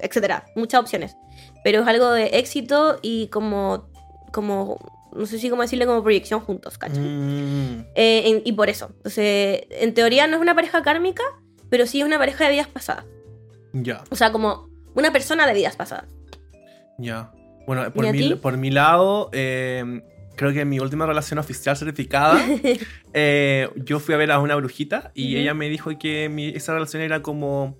[0.00, 0.44] etcétera.
[0.56, 1.16] Muchas opciones.
[1.62, 3.88] Pero es algo de éxito y como,
[4.32, 4.78] como,
[5.14, 7.00] no sé si cómo decirle, como proyección juntos, ¿cachai?
[7.00, 8.90] Mm, Eh, en- y por eso.
[8.96, 11.22] Entonces, en teoría no es una pareja kármica,
[11.70, 13.04] pero sí es una pareja de vidas pasadas.
[13.72, 16.06] ya, O sea, como una persona de vidas pasadas.
[16.98, 17.32] ya.
[17.66, 20.02] Bueno, por ¿Y a mi, por mi lado, eh,
[20.36, 22.44] creo que en mi última relación oficial certificada,
[23.12, 25.40] eh, yo fui a ver a una brujita y Ujú.
[25.42, 27.76] ella me dijo que mi- esa relación era como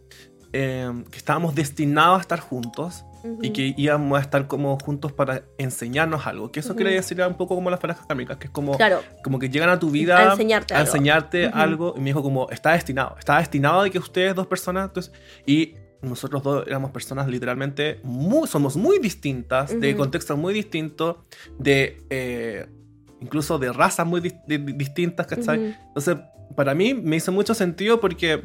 [0.52, 3.05] eh, que estábamos destinados a estar juntos
[3.42, 6.52] y que íbamos a estar como juntos para enseñarnos algo.
[6.52, 6.76] Que eso Ujú.
[6.76, 9.70] quiere decir un poco como las parejas kármicas, que es como, Claro, como que llegan
[9.70, 10.86] a tu vida A enseñarte a algo.
[10.90, 11.94] enseñarte algo.
[11.96, 14.88] Y me dijo como, está destinado, está destinado de que ustedes dos personas...
[14.88, 15.12] Entonces,
[15.46, 15.74] y
[16.05, 21.16] nosotros dos éramos personas literalmente muy, somos muy distintas, de contextos muy distintos,
[21.59, 22.02] de...
[22.11, 22.66] eh,
[23.20, 25.59] incluso de razas muy dis- di- di- distintas, ¿cachai?
[25.59, 25.74] Ujú.
[25.88, 26.16] Entonces,
[26.57, 28.42] para mí me hizo mucho sentido porque,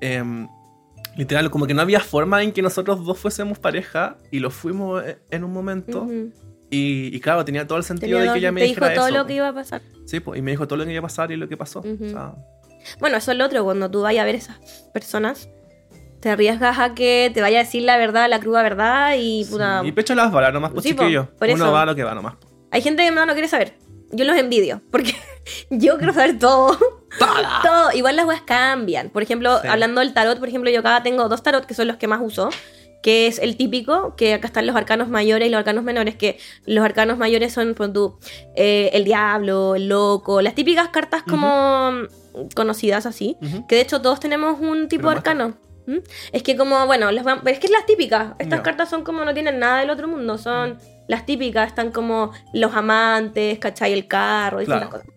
[0.00, 0.46] em,
[1.16, 5.02] literal, como que no había forma en que nosotros dos fuésemos pareja y lo fuimos
[5.04, 6.06] e- en un momento.
[6.70, 8.94] Y, y claro, tenía todo el sentido Tenía de que ella me te dijo dijera
[8.94, 9.16] todo eso.
[9.16, 9.80] lo que iba a pasar.
[10.04, 11.80] Sí, pues, y me dijo todo lo que iba a pasar y lo que pasó.
[11.80, 12.04] Ujú.
[12.04, 12.34] O sea,
[13.00, 14.58] Bueno, eso es lo otro, cuando tú vayas a ver esas
[14.92, 15.48] personas,
[16.20, 19.80] te arriesgas a que te vaya a decir la verdad, la cruda verdad y puta...
[19.82, 19.88] sí.
[19.88, 21.24] Y pecho las balas nomás, pues Sí, por Uno
[21.64, 21.72] eso.
[21.72, 22.34] va a lo que va nomás.
[22.70, 23.74] Hay gente que no quiere saber.
[24.10, 25.14] Yo los envidio, porque
[25.70, 26.76] yo quiero saber todo.
[27.62, 27.92] todo.
[27.94, 29.10] Igual las weas cambian.
[29.10, 29.68] Por ejemplo, Sí.
[29.68, 32.20] hablando del tarot, por ejemplo, yo acá tengo dos tarot que son los que más
[32.22, 32.48] uso.
[33.02, 36.36] Que es el típico, que acá están los arcanos mayores y los arcanos menores, que
[36.66, 38.18] los arcanos mayores son, por tú,
[38.56, 41.92] eh, el diablo, el loco, las típicas cartas como
[42.56, 43.36] conocidas así.
[43.68, 45.54] Que de hecho todos tenemos un tipo Pero de arcano.
[45.88, 45.98] ¿Mm?
[46.32, 48.34] Es que como, bueno, las vam- es que es las típicas.
[48.38, 48.62] Estas Ya.
[48.62, 50.36] cartas son como no tienen nada del otro mundo.
[50.36, 50.78] Son
[51.08, 51.66] las típicas.
[51.68, 53.94] Están como los amantes, ¿cachai?
[53.94, 55.04] El carro, distintas Claro.
[55.04, 55.16] cosas.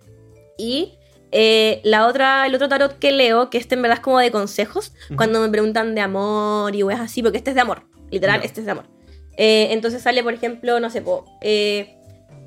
[0.57, 0.97] Y
[1.33, 4.31] eh, la otra, el otro tarot que leo, que este en verdad es como de
[4.31, 7.83] consejos, cuando me preguntan de amor y weas así, porque este es de amor.
[8.09, 8.45] Literal, Ya.
[8.45, 8.85] este es de amor.
[9.37, 11.95] Eh, entonces sale, por ejemplo, no sé, po, eh,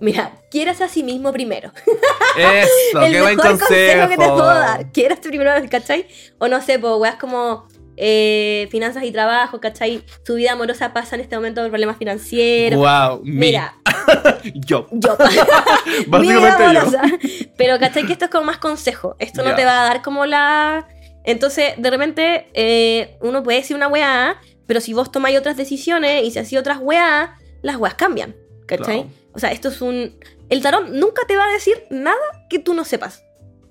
[0.00, 1.72] mira, quieras a sí mismo primero
[2.36, 3.68] Eso, el qué buen mejor consejo.
[3.68, 4.92] consejo que te puedo dar.
[4.92, 6.06] Quieras primero, ¿cachai?
[6.38, 7.66] O no sé, pues weas como
[7.96, 10.02] eh, finanzas y trabajo, ¿cachai?
[10.24, 12.78] Tu vida amorosa pasa en este momento por problemas financieros.
[12.78, 13.76] Wow, Mira,
[14.54, 14.86] yo.
[14.92, 15.16] yo.
[16.08, 17.48] Básicamente yo.
[17.56, 18.06] Pero, ¿cachai?
[18.06, 19.16] Que esto es como más consejo.
[19.18, 19.56] Esto no Ya.
[19.56, 20.88] te va a dar como la.
[21.24, 24.36] Entonces, de repente, eh, uno puede decir una weá,
[24.66, 28.34] pero si vos tomáis otras decisiones y si así otras weá, las weas cambian.
[28.66, 29.02] ¿Cachai?
[29.04, 29.10] Claro.
[29.34, 30.18] O sea, esto es un.
[30.48, 32.16] El tarot nunca te va a decir nada
[32.50, 33.22] que tú no sepas.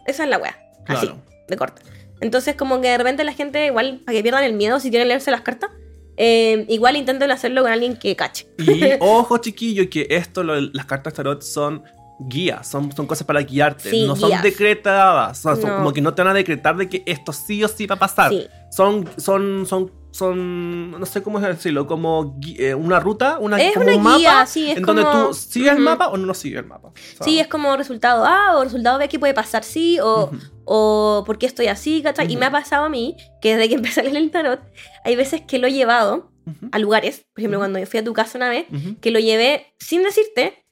[0.06, 0.58] Esa es la wea.
[0.88, 1.22] Así, Claro.
[1.48, 1.82] de corta.
[2.24, 5.08] Entonces, como que de repente la gente, igual, para que pierdan el miedo si quieren
[5.10, 5.70] leerse las cartas,
[6.18, 8.48] eh, igual intenten hacerlo con alguien que cache.
[8.58, 11.84] Y ojo, chiquillo, que esto, lo- las cartas tarot son
[12.20, 16.02] guías, son, son cosas para guiarte, Sí, no son decretadas, o sea, son como que
[16.02, 18.30] no te van a decretar de que esto sí o sí va a pasar.
[18.32, 18.48] Sí.
[18.72, 23.88] Son, son, son, son, no sé cómo decirlo, como eh, una ruta, una, Es como
[23.88, 26.26] una un guía, mapa, sí, es en donde como- tú sigues el mapa o no
[26.28, 26.92] lo sigues el mapa.
[27.22, 30.30] Sí, es como resultado A o resultado B que puede pasar sí o,
[30.66, 32.32] o por qué estoy así, ¿cachai?
[32.32, 34.60] Y me ha pasado a mí que desde que empecé a leer el tarot,
[35.04, 36.32] hay veces que lo he llevado
[36.72, 38.66] a lugares, por ejemplo, cuando yo fui a tu casa una vez,
[39.02, 40.63] que lo llevé sin decirte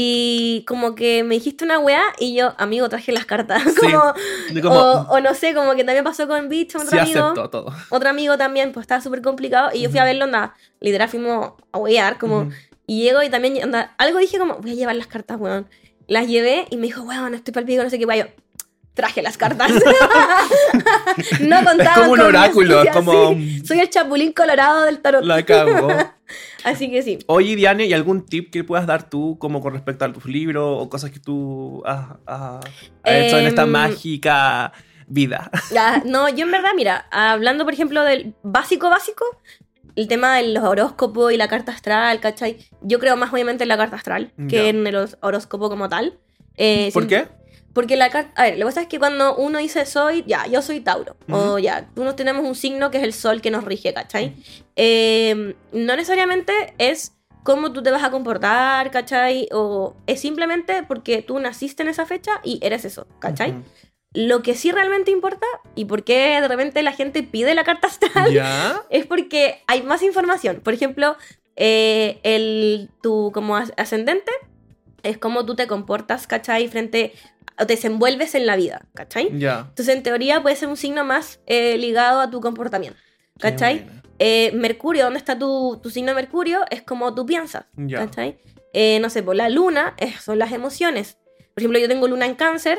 [0.00, 3.64] y como que me dijiste una weá y yo, amigo, traje las cartas.
[3.80, 4.14] Sí, como,
[4.50, 7.32] de como, o, o no sé, como que también pasó con Beach, otro sí amigo.
[7.48, 7.72] todo.
[7.88, 10.06] Otro amigo también, pues estaba súper complicado y yo fui a Ujú.
[10.08, 12.42] verlo, anda, literal fuimos a wear, como...
[12.42, 12.52] Ujú.
[12.86, 15.66] Y llego y también, anda, algo dije como, voy a llevar las cartas, weón.
[16.06, 18.28] Las llevé y me dijo, weón, estoy para el pico, no sé qué, weón.
[18.28, 18.32] Yo,
[18.94, 19.70] traje las cartas.
[21.40, 23.62] no contaban Es como un oráculo, es como sí.
[23.66, 25.24] Soy el chapulín colorado del tarot.
[25.24, 25.88] la cago.
[26.64, 27.18] Así que sí.
[27.26, 30.64] Oye, Diane, ¿y algún tip que puedas dar tú como con respecto a tus libros
[30.80, 32.06] o cosas que tú has,
[33.04, 34.72] hecho en esta Em, mágica
[35.06, 35.50] vida?
[35.72, 39.24] Ya, no, yo en verdad, mira, hablando por ejemplo del básico básico,
[39.96, 42.58] el tema de los horóscopos y la carta astral, ¿cachai?
[42.82, 44.68] Yo creo más obviamente en la carta astral que Ya.
[44.68, 46.18] en el hor- horóscopo como tal.
[46.56, 47.28] Eh, ¿Por sin- qué?
[47.78, 48.32] Porque la carta.
[48.34, 51.16] A ver, lo que pasa es que cuando uno dice soy, ya, yo soy Tauro.
[51.30, 51.58] O Ujú.
[51.60, 54.34] ya, uno tenemos un signo que es el sol que nos rige, ¿cachai?
[54.74, 57.12] Eh, no necesariamente es
[57.44, 59.48] cómo tú te vas a comportar, ¿cachai?
[59.52, 63.52] O es simplemente porque tú naciste en esa fecha y eres eso, ¿cachai?
[63.52, 63.62] Ujú.
[64.14, 67.86] Lo que sí realmente importa y por qué de repente la gente pide la carta
[67.86, 68.82] astral ¿Ya?
[68.90, 70.60] es porque hay más información.
[70.64, 71.16] Por ejemplo,
[71.54, 74.32] eh, el, tu como as- ascendente
[75.08, 76.68] es cómo tú te comportas, ¿cachai?
[76.68, 77.12] Frente
[77.60, 79.36] o te desenvuelves en la vida, ¿cachai?
[79.38, 79.66] Ya.
[79.68, 82.98] Entonces, en teoría, puede ser un signo más eh, ligado a tu comportamiento,
[83.40, 83.86] ¿cachai?
[84.20, 86.60] Eh, Mercurio, ¿dónde está tu, tu signo de Mercurio?
[86.70, 87.98] Es como tú piensas, Ya.
[87.98, 88.38] ¿cachai?
[88.72, 91.18] Eh, no sé, por la luna es- son las emociones.
[91.54, 92.78] Por ejemplo, yo tengo luna en cáncer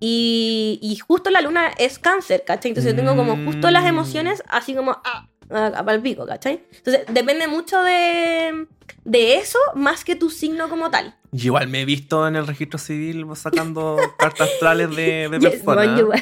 [0.00, 2.70] Y, y justo la luna es cáncer, ¿cachai?
[2.72, 3.88] Entonces yo tengo como justo las Mm.
[3.88, 6.64] emociones así como ah, al pico, ¿cachai?
[6.76, 8.66] Entonces depende mucho de,
[9.04, 11.14] de eso más que tu signo como tal.
[11.32, 16.00] Y igual me he visto en el registro civil sacando cartas astrales de, de personas.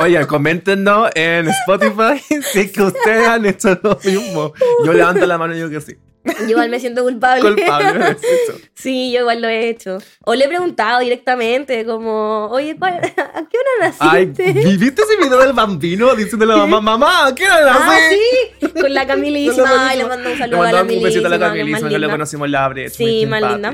[0.00, 2.18] Oye, coméntenos en Spotify
[2.52, 4.52] si es que ustedes han hecho lo mismo.
[4.84, 5.96] Yo levanto la mano y yo que sí.
[6.42, 7.42] Yo igual me siento culpable.
[7.42, 8.58] Culpable eso.
[8.74, 9.98] Sí, yo igual lo he hecho.
[10.24, 13.02] O le he preguntado directamente, como, oye, ¿cuál- ¿a
[13.48, 14.52] qué hora Ay, naciste?
[14.76, 18.16] ¿viste ese video del bambino diciéndole a la mamá, mamá, ¿a ¿qué hora Ah, nací?
[18.60, 19.88] sí, con la Camilísima.
[19.88, 21.62] Ay, le mando un saludo Le a la mandamos un besito a la Camilísima, que
[21.62, 22.10] Camilísima, linda.
[22.10, 22.94] conocimos la brecha.
[22.94, 23.72] Sí, más linda.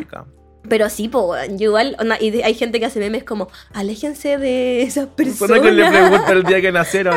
[0.68, 4.82] Pero sí, po, yo igual, onda, y hay gente que hace memes como, aléjense de
[4.82, 5.38] esas personas.
[5.38, 7.14] Persona que le pregunta el día que nacieron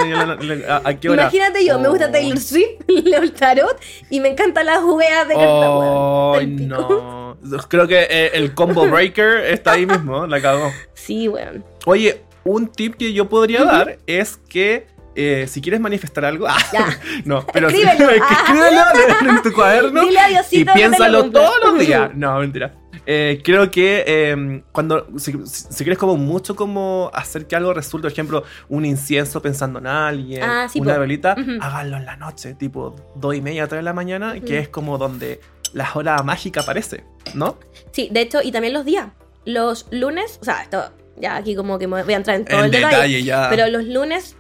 [0.70, 1.24] a, a qué hora.
[1.24, 2.12] Imagínate yo, me gusta Oh.
[2.12, 3.78] Taylor Swift, leo el tarot
[4.10, 6.68] y me encantan las jugueas de cartas, Oh, weón.
[6.68, 7.38] No.
[7.68, 10.72] Creo que eh, el combo breaker está ahí mismo, la cagó.
[10.94, 11.66] Sí, weón.
[11.86, 16.58] Oye, un tip que yo podría dar es que eh, si quieres manifestar algo, ah,
[17.26, 18.10] no, pero Escríbelo.
[18.12, 18.82] escríbelo
[19.38, 22.12] en tu cuaderno Dile a y Diosito lo piénsalo todos los días.
[22.16, 22.74] No, mentira.
[23.06, 28.06] Eh, creo que eh, cuando si, si quieres como mucho como hacer que algo resulte,
[28.06, 31.52] por ejemplo, un incienso pensando en alguien, Ah, sí, una velita, Ujú.
[31.60, 34.98] háganlo en la noche, tipo dos y media, tres de la mañana, que es como
[34.98, 35.42] donde
[35.74, 37.04] la hora mágica aparece,
[37.34, 37.58] ¿no?
[37.92, 39.08] Sí, de hecho, y también los días.
[39.46, 42.66] Los lunes, o sea, esto ya aquí como que voy a entrar en todo En
[42.66, 42.96] el detalle.
[42.96, 43.50] detalle ya.
[43.50, 44.38] Pero los lunes,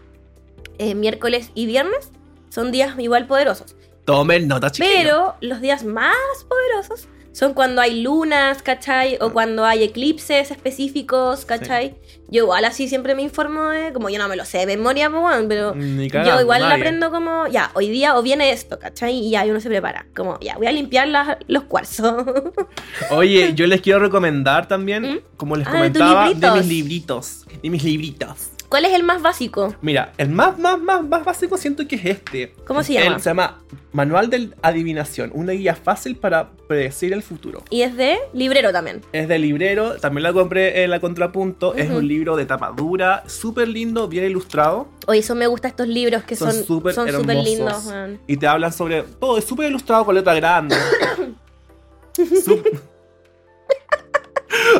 [0.77, 2.11] eh, miércoles y viernes
[2.49, 3.75] son días igual poderosos.
[4.05, 4.95] Tomen nota, chiquillos.
[4.97, 6.13] Pero los días más
[6.49, 9.17] poderosos son cuando hay lunas, ¿cachai?
[9.19, 11.95] O cuando hay eclipses específicos, ¿cachai?
[12.29, 15.09] Yo igual así siempre me informo de, como yo no me lo sé de memoria,
[15.47, 16.75] pero cagando, yo igual nadie.
[16.75, 19.15] aprendo como, ya, hoy día o viene esto, ¿cachai?
[19.17, 22.23] Y ya uno se prepara, como, ya, voy a limpiar las- los cuarzos.
[23.09, 25.19] Oye, yo les quiero recomendar también, ¿Mm?
[25.37, 26.55] como les Ah, de comentaba, de, libritos.
[26.57, 27.45] mis libritos.
[27.63, 28.37] De mis libritos.
[28.73, 29.75] ¿Cuál es el más básico?
[29.83, 32.55] Mira, el más, más, más, más básico siento que es este.
[32.65, 33.17] ¿Cómo se llama?
[33.17, 33.59] El- se llama
[33.91, 37.61] Manual de Adivinación, una guía fácil para predecir el futuro.
[37.69, 39.01] Y es de librero también.
[39.11, 41.75] Es de librero, también la compré en la Contrapunto.
[41.75, 44.87] Es un libro de tapa dura, súper lindo, bien ilustrado.
[45.05, 47.45] Oye, eso me gusta estos libros que Son súper son súper hermosos.
[47.55, 48.19] lindos, weón.
[48.25, 50.75] Y te hablan sobre todo, es súper ilustrado con letra grande.
[52.17, 52.81] Sup-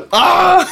[0.12, 0.66] ¡Ah!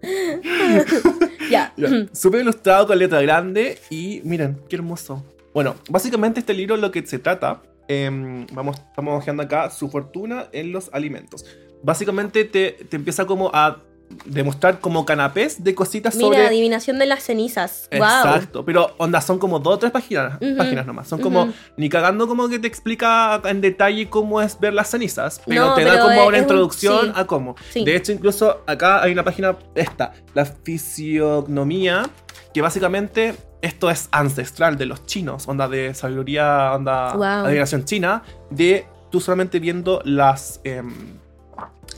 [1.50, 1.74] Ya.
[2.12, 5.24] Súper ilustrado con letra grande y miren, qué hermoso.
[5.54, 10.46] Bueno, básicamente este libro lo que se trata, em, vamos, estamos hojeando acá, su fortuna
[10.52, 11.44] en los alimentos.
[11.82, 13.82] Básicamente te, te empieza como a
[14.24, 16.46] demostrar como canapés de cositas Mira, sobre...
[16.46, 17.88] adivinación de las cenizas.
[17.92, 18.00] Wow.
[18.02, 21.08] Exacto, pero onda, son como dos o tres páginas, páginas nomás.
[21.08, 21.52] Son como, ujú.
[21.76, 25.74] ni cagando como que te explica en detalle cómo es ver las cenizas, pero No,
[25.74, 27.12] te pero da como una un- introducción sí.
[27.14, 27.54] a cómo.
[27.70, 27.84] Sí.
[27.84, 32.08] De hecho, incluso acá hay una página, esta, la fisiognomía,
[32.54, 37.24] que básicamente esto es ancestral de los chinos, onda de sabiduría, onda Wow.
[37.46, 40.92] adivinación china, de tú solamente viendo las, em,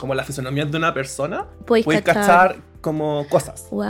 [0.01, 2.23] como las fisionomías de una persona, Puedes puedes cachar.
[2.25, 3.67] cachar como cosas.
[3.69, 3.85] Wow.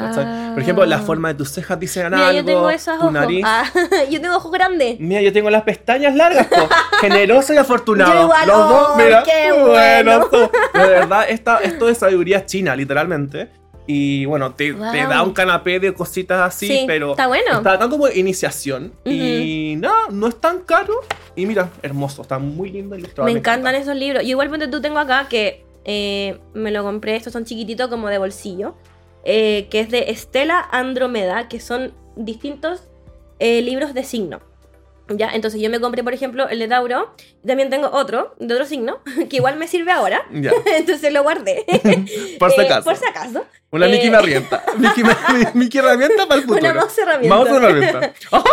[0.54, 3.14] Por ejemplo, la forma de tus cejas dicen Mira, algo, yo tengo esos tu ojos.
[3.14, 3.44] nariz.
[3.48, 3.64] Ah,
[4.12, 5.00] yo tengo ojos grandes.
[5.00, 6.68] Mira, yo tengo las pestañas largas, po.
[7.00, 8.14] generoso y afortunado.
[8.14, 10.28] Yo igual, Los dos, ¡oh, mira, qué bueno!
[10.30, 10.50] son.
[10.74, 13.50] De verdad, esta, esto es sabiduría china, literalmente.
[13.88, 14.92] Y bueno, te, Wow.
[14.92, 17.58] te da un canapé de cositas así, Sí, pero está bueno.
[17.58, 18.92] está tan como iniciación.
[19.06, 20.94] Y nada, no es tan caro.
[21.36, 23.26] Y mira, hermoso, está muy lindo ilustrado.
[23.26, 23.92] Me encantan encanta.
[23.92, 24.24] esos libros.
[24.24, 28.10] Y igual ponte tú tengo acá que eh, me lo compré, estos son chiquititos como
[28.10, 28.76] de bolsillo,
[29.24, 32.90] eh, que es de Estela Andromeda, que son distintos
[33.40, 34.42] eh, libros de signo.
[35.10, 37.14] Ya, entonces yo me compré, por ejemplo, el de Tauro,
[37.44, 41.24] y también tengo otro, de otro signo, que igual me sirve ahora, Ya, entonces lo
[41.24, 41.66] guardé.
[42.40, 42.84] por si acaso.
[42.84, 43.46] por si acaso.
[43.72, 44.64] Una Mickey herramienta.
[44.78, 45.04] Mickey,
[45.54, 46.60] Mickey herramienta para el futuro.
[46.60, 47.36] Una mouse herramienta.
[47.36, 48.14] Mouse herramienta.
[48.32, 48.44] ¡Oh!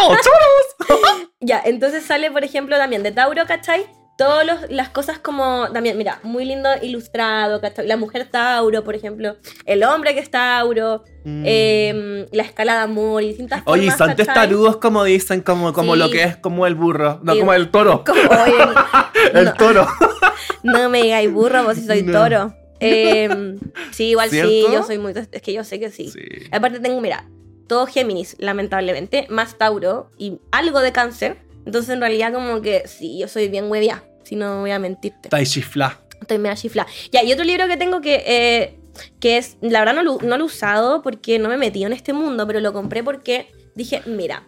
[0.00, 1.28] ¡Oh, choros!
[1.40, 3.86] Ya, entonces sale, por ejemplo, también de Tauro, ¿cachai?
[4.16, 7.60] Todas las cosas como, también, mira, muy lindo ilustrado.
[7.84, 9.36] La mujer Tauro, por ejemplo,
[9.66, 13.62] el hombre que es Tauro, eh, la escala de amor y distintas.
[13.64, 15.98] Oye, formas, son testarudos como dicen, como, como Sí.
[15.98, 17.18] lo que es como el burro.
[17.24, 17.40] No, Sí.
[17.40, 18.04] como el toro.
[18.06, 18.54] Como, oye,
[19.34, 19.86] El no, toro.
[20.62, 22.12] no me digáis burro, vos si soy No.
[22.12, 22.54] toro.
[22.78, 23.56] Eh,
[23.92, 25.12] sí, igual sí, yo soy muy...
[25.32, 26.10] Es que yo sé que sí.
[26.10, 26.20] Sí.
[26.52, 27.24] Aparte tengo, mira,
[27.66, 31.38] todo Géminis, lamentablemente, más Tauro y algo de cáncer.
[31.66, 35.28] Entonces, en realidad, como que sí, yo soy bien huevia, si no voy a mentirte.
[35.28, 35.98] Tai chifla.
[36.20, 36.86] Estoy media chifla.
[37.12, 38.78] Ya, y otro libro que tengo que, eh,
[39.20, 41.92] que es, la verdad no lo, no lo he usado porque no me metí en
[41.92, 44.46] este mundo, pero lo compré porque dije, mira,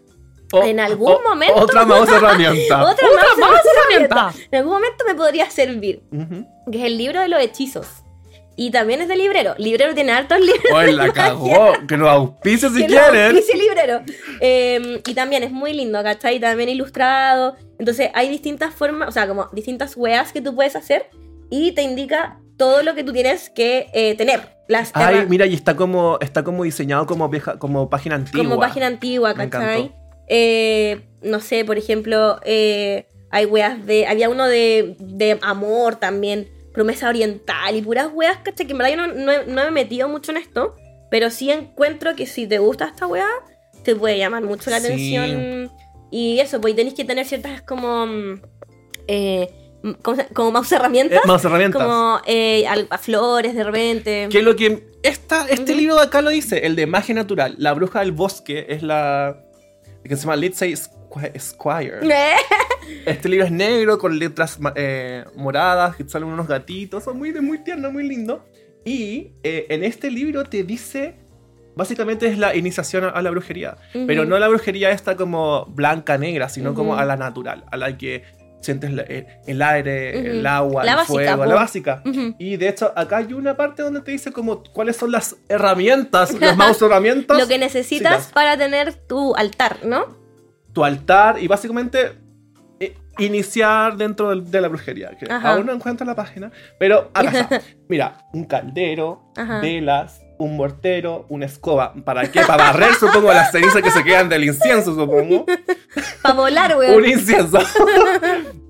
[0.52, 2.80] O- En algún o- momento- Otra mouse herramienta.
[2.84, 3.08] otra,
[3.40, 3.60] más
[3.90, 4.32] herramienta.
[4.52, 6.46] En algún momento me podría servir, Ujú.
[6.70, 7.88] que es el libro de los hechizos.
[8.56, 9.54] Y también es de librero.
[9.58, 10.84] Librero tiene hartos libros.
[10.86, 11.74] De la cagó.
[11.86, 13.36] Que nos auspice si Que quieren.
[13.36, 14.00] librero.
[14.40, 16.40] Eh, y también es muy lindo, ¿cachai?
[16.40, 17.56] También ilustrado.
[17.78, 21.10] Entonces hay distintas formas, o sea, como distintas weas que tú puedes hacer
[21.50, 24.56] y te indica todo lo que tú tienes que eh, tener.
[24.68, 28.42] Las Ay, mira, y está como, está como diseñado como vieja, como página antigua.
[28.42, 29.92] como página antigua, ¿cachai?
[30.28, 34.06] Eh, no sé, por ejemplo, eh, hay weas de.
[34.06, 38.66] Había uno de, de amor también, promesa oriental y puras weas, ¿cachai?
[38.66, 40.76] Que en verdad yo no, no he- no me he metido mucho en esto,
[41.10, 43.26] pero sí encuentro que si te gusta esta wea,
[43.82, 44.86] te puede llamar mucho la Sí.
[45.16, 45.72] atención.
[46.12, 48.06] Y eso, pues tenéis que tener ciertas como.
[48.06, 48.42] mm,
[49.08, 49.48] eh,
[49.82, 51.18] mm, ¿cómo se- como más herramientas.
[51.24, 51.82] Eh, más herramientas.
[51.82, 54.28] Como eh, al- a flores de repente.
[54.30, 54.86] Que lo que.
[55.02, 57.54] Esta, este libro de acá lo dice, el de magia natural.
[57.58, 59.40] La bruja del bosque es la.
[60.04, 60.72] que se llama Lindsay
[61.16, 62.00] Squ- Squire.
[62.86, 67.32] Eh, Este libro es negro con letras eh, moradas, que salen unos gatitos, son muy,
[67.40, 68.44] muy tierno, muy lindo.
[68.84, 71.16] Y eh, en este libro te dice,
[71.74, 74.30] básicamente es la iniciación a, a la brujería, pero Ujú.
[74.30, 77.00] no la brujería esta como blanca, negra, sino como Ujú.
[77.00, 78.22] a la natural, a la que
[78.60, 80.26] sientes el, el aire, Ujú.
[80.28, 81.44] el agua, La el básica, fuego, po.
[81.46, 82.02] la básica.
[82.04, 82.36] Ujú.
[82.38, 86.32] Y de hecho, acá hay una parte donde te dice como cuáles son las herramientas,
[86.38, 90.24] las mouse herramientas, Lo que necesitas Sí, para tener tu altar, ¿no?
[90.76, 92.12] Tu altar y básicamente
[92.80, 95.16] eh, iniciar dentro de, la brujería.
[95.18, 95.54] Que Ajá.
[95.54, 97.62] aún no encuentro la página, pero acá está.
[97.88, 99.60] Mira, un caldero, Ajá.
[99.60, 101.94] velas, un mortero, una escoba.
[102.04, 102.42] ¿Para qué?
[102.42, 105.46] Para barrer, supongo, las cenizas que se quedan del incienso, supongo.
[106.22, 107.06] Para volar, un weón.
[107.06, 107.58] incienso.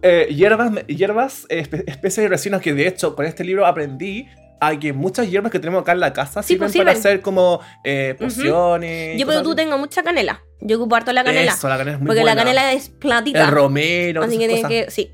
[0.03, 4.29] Eh, hierbas, hierbas eh, espe- especies y resinas que de hecho con este libro aprendí
[4.61, 6.99] a que muchas hierbas que tenemos acá en la casa Sí, sirven pues, para sirven.
[7.13, 9.17] hacer como eh, pociones.
[9.17, 10.43] y Yo, pero tú tengo mucha canela.
[10.61, 11.53] Yo ocupo harto la canela.
[11.53, 12.35] Eso, la canela es muy porque buena.
[12.35, 13.45] la canela es platita.
[13.45, 14.69] El romero, Así que cosas.
[14.69, 14.91] que.
[14.91, 15.11] Sí.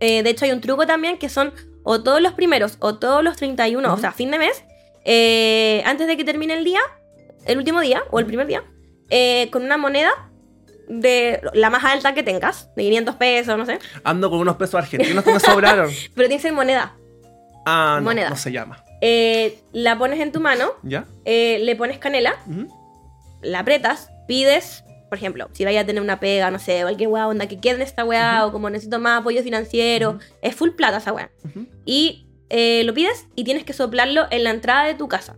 [0.00, 3.22] Eh, de hecho, hay un truco también que son o todos los primeros o todos
[3.24, 4.00] los 31, o Ujú.
[4.00, 4.64] sea, fin de mes,
[5.04, 6.80] eh, antes de que termine el día,
[7.46, 8.64] el último día o el primer día,
[9.10, 10.10] eh, con una moneda
[10.88, 13.78] de la más alta que tengas, de 500 pesos, no sé.
[14.02, 15.90] Ando con unos pesos argentinos que me sobraron.
[16.14, 16.94] Pero tiene que ser moneda.
[17.66, 18.30] Ah, no, Moneda.
[18.30, 18.84] no se llama.
[19.00, 21.04] Eh, la pones en tu mano, ¿Ya?
[21.24, 22.68] eh, le pones canela, Ujú.
[23.42, 27.28] la apretas, pides, por ejemplo, si vaya a tener una pega, no sé, cualquier weá
[27.28, 30.18] onda que quede en esta weá, o como necesito más apoyo financiero, Ujú.
[30.42, 31.30] es full plata esa weá.
[31.44, 31.66] Ujú.
[31.84, 35.36] Y eh, lo pides y tienes que soplarlo en la entrada de tu casa.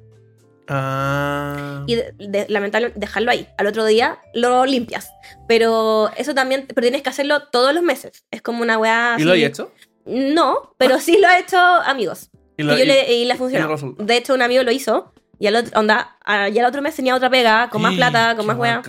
[0.68, 1.85] Ah.
[1.87, 3.47] Y de- de- lamentablemente dejarlo ahí.
[3.57, 5.11] Al otro día lo limpias.
[5.47, 8.24] Pero eso también, pero tienes que hacerlo todos los meses.
[8.31, 9.16] Es como una weá.
[9.18, 9.72] ¿Y lo así- he hecho?
[10.07, 12.31] No, pero sí lo ha hecho amigos.
[12.57, 13.77] Y Y, lo- yo y- le, y le funcionó.
[13.99, 15.13] De hecho, un amigo lo hizo.
[15.39, 16.17] Y al otro, onda,
[16.51, 18.81] y al otro mes tenía otra pega, con más plata, con más weá.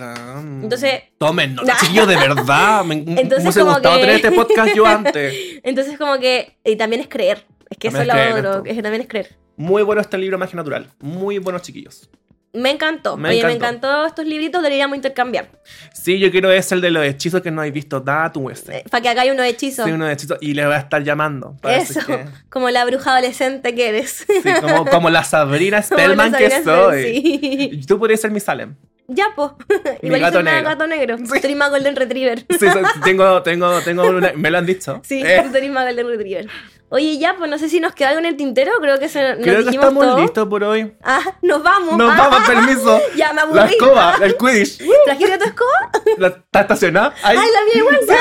[0.62, 1.76] Entonces- Tomen Nah.
[1.80, 2.84] chiquillos, de verdad.
[2.84, 5.34] Me, me Entonces, hubiese como gustado que- tener este podcast yo antes.
[5.62, 6.56] Entonces, como que.
[6.64, 7.44] Y también es creer.
[7.68, 8.70] Es que eso es También lo es creer, otro.
[8.70, 9.36] Es que también es creer.
[9.56, 10.88] Muy bueno este libro Magia Natural.
[11.00, 12.08] Muy buenos chiquillos.
[12.54, 13.16] Me encantó.
[13.16, 13.88] Me Oye, me encantó.
[13.88, 15.48] encantó estos libritos, deberíamos intercambiar.
[15.92, 18.84] Sí, yo quiero ese el de los hechizos que no habéis visto nada tú ese.
[18.90, 19.84] para que hagáis unos hechizos.
[19.84, 20.38] Sí, unos hechizos.
[20.40, 21.56] Y le voy a estar llamando.
[21.62, 24.24] Eso, que- como la bruja adolescente que eres.
[24.26, 27.02] Sí, como, como la Sabrina la Spellman que soy.
[27.22, 27.80] Sí.
[27.86, 28.74] Tú podrías ser mi Salem.
[29.08, 29.56] Ya, po.
[30.02, 30.68] Mi Igual gato soy negro.
[30.68, 31.16] gato negro.
[31.40, 31.54] Sí.
[31.54, 32.40] Más Golden Retriever.
[32.40, 32.66] Sí,
[33.04, 35.00] tengo, tengo, tengo una- me lo han dicho.
[35.04, 36.46] Sí, Eh, tú eres Golden Retriever.
[36.90, 38.72] Oye, ya, pues no sé si nos queda algo en el tintero.
[38.80, 40.18] Creo que se, nos creo que estamos todo.
[40.18, 40.94] listos por hoy.
[41.02, 41.96] Ah, nos vamos.
[41.98, 43.00] Nos Ah, vamos, permiso.
[43.16, 43.58] Ya me aburrí.
[43.60, 44.78] La escoba, el Quidditch.
[45.04, 45.90] ¿Trajiste tu escoba?
[46.18, 47.14] La- ¿Está estacionada?
[47.22, 47.36] Ahí.
[47.38, 48.00] Ay, la mía igual.
[48.08, 48.16] Ya,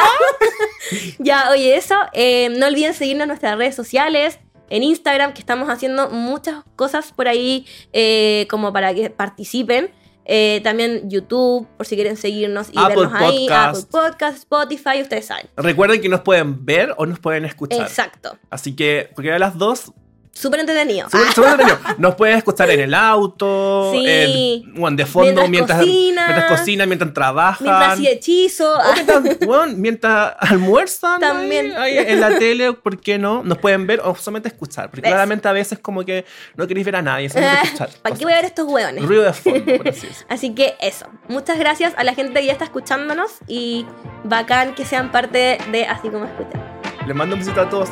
[1.19, 1.95] Ya, oye, eso.
[2.13, 4.39] eh, no olviden seguirnos en nuestras redes sociales.
[4.69, 9.91] En Instagram, que estamos haciendo muchas cosas por ahí eh, como para que participen.
[10.29, 13.47] Eh, también YouTube, por si quieren seguirnos y Apple vernos ahí.
[13.49, 15.47] Apple Podcast, Spotify, ustedes saben.
[15.55, 17.81] Recuerden que nos pueden ver o nos pueden escuchar.
[17.81, 18.37] Exacto.
[18.49, 19.93] Así que, porque de las dos,
[20.37, 21.09] Súper entretenido.
[21.09, 21.79] súper- súper entretenido.
[21.97, 24.03] Nos pueden escuchar en el auto, Sí.
[24.07, 26.27] en- bueno, de fondo, Mientras mientras, cocinas.
[26.29, 27.67] mientras cocinan, mientras trabajan.
[27.67, 28.73] Mientras hechizo.
[28.77, 31.75] O mientras, bueno, mientras almuerzan También.
[31.77, 33.41] ahí en la tele, ¿por qué no?
[33.43, 34.89] Nos pueden ver o solamente escuchar.
[34.91, 36.25] Porque claramente a veces como que
[36.55, 37.89] no queréis ver a nadie, solamente escuchar.
[38.01, 39.03] ¿Para qué voy a ver estos hueones?
[39.03, 40.25] Ruido de fondo, por así decirlo.
[40.29, 41.07] Así que eso.
[41.29, 43.85] Muchas gracias a la gente que ya está escuchándonos y
[44.23, 46.61] bacán que sean parte de Así como escuchan.
[47.07, 47.89] Les mando un besito a todos.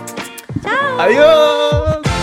[0.63, 0.99] ¡Chao!
[0.99, 2.14] ¡Adiós!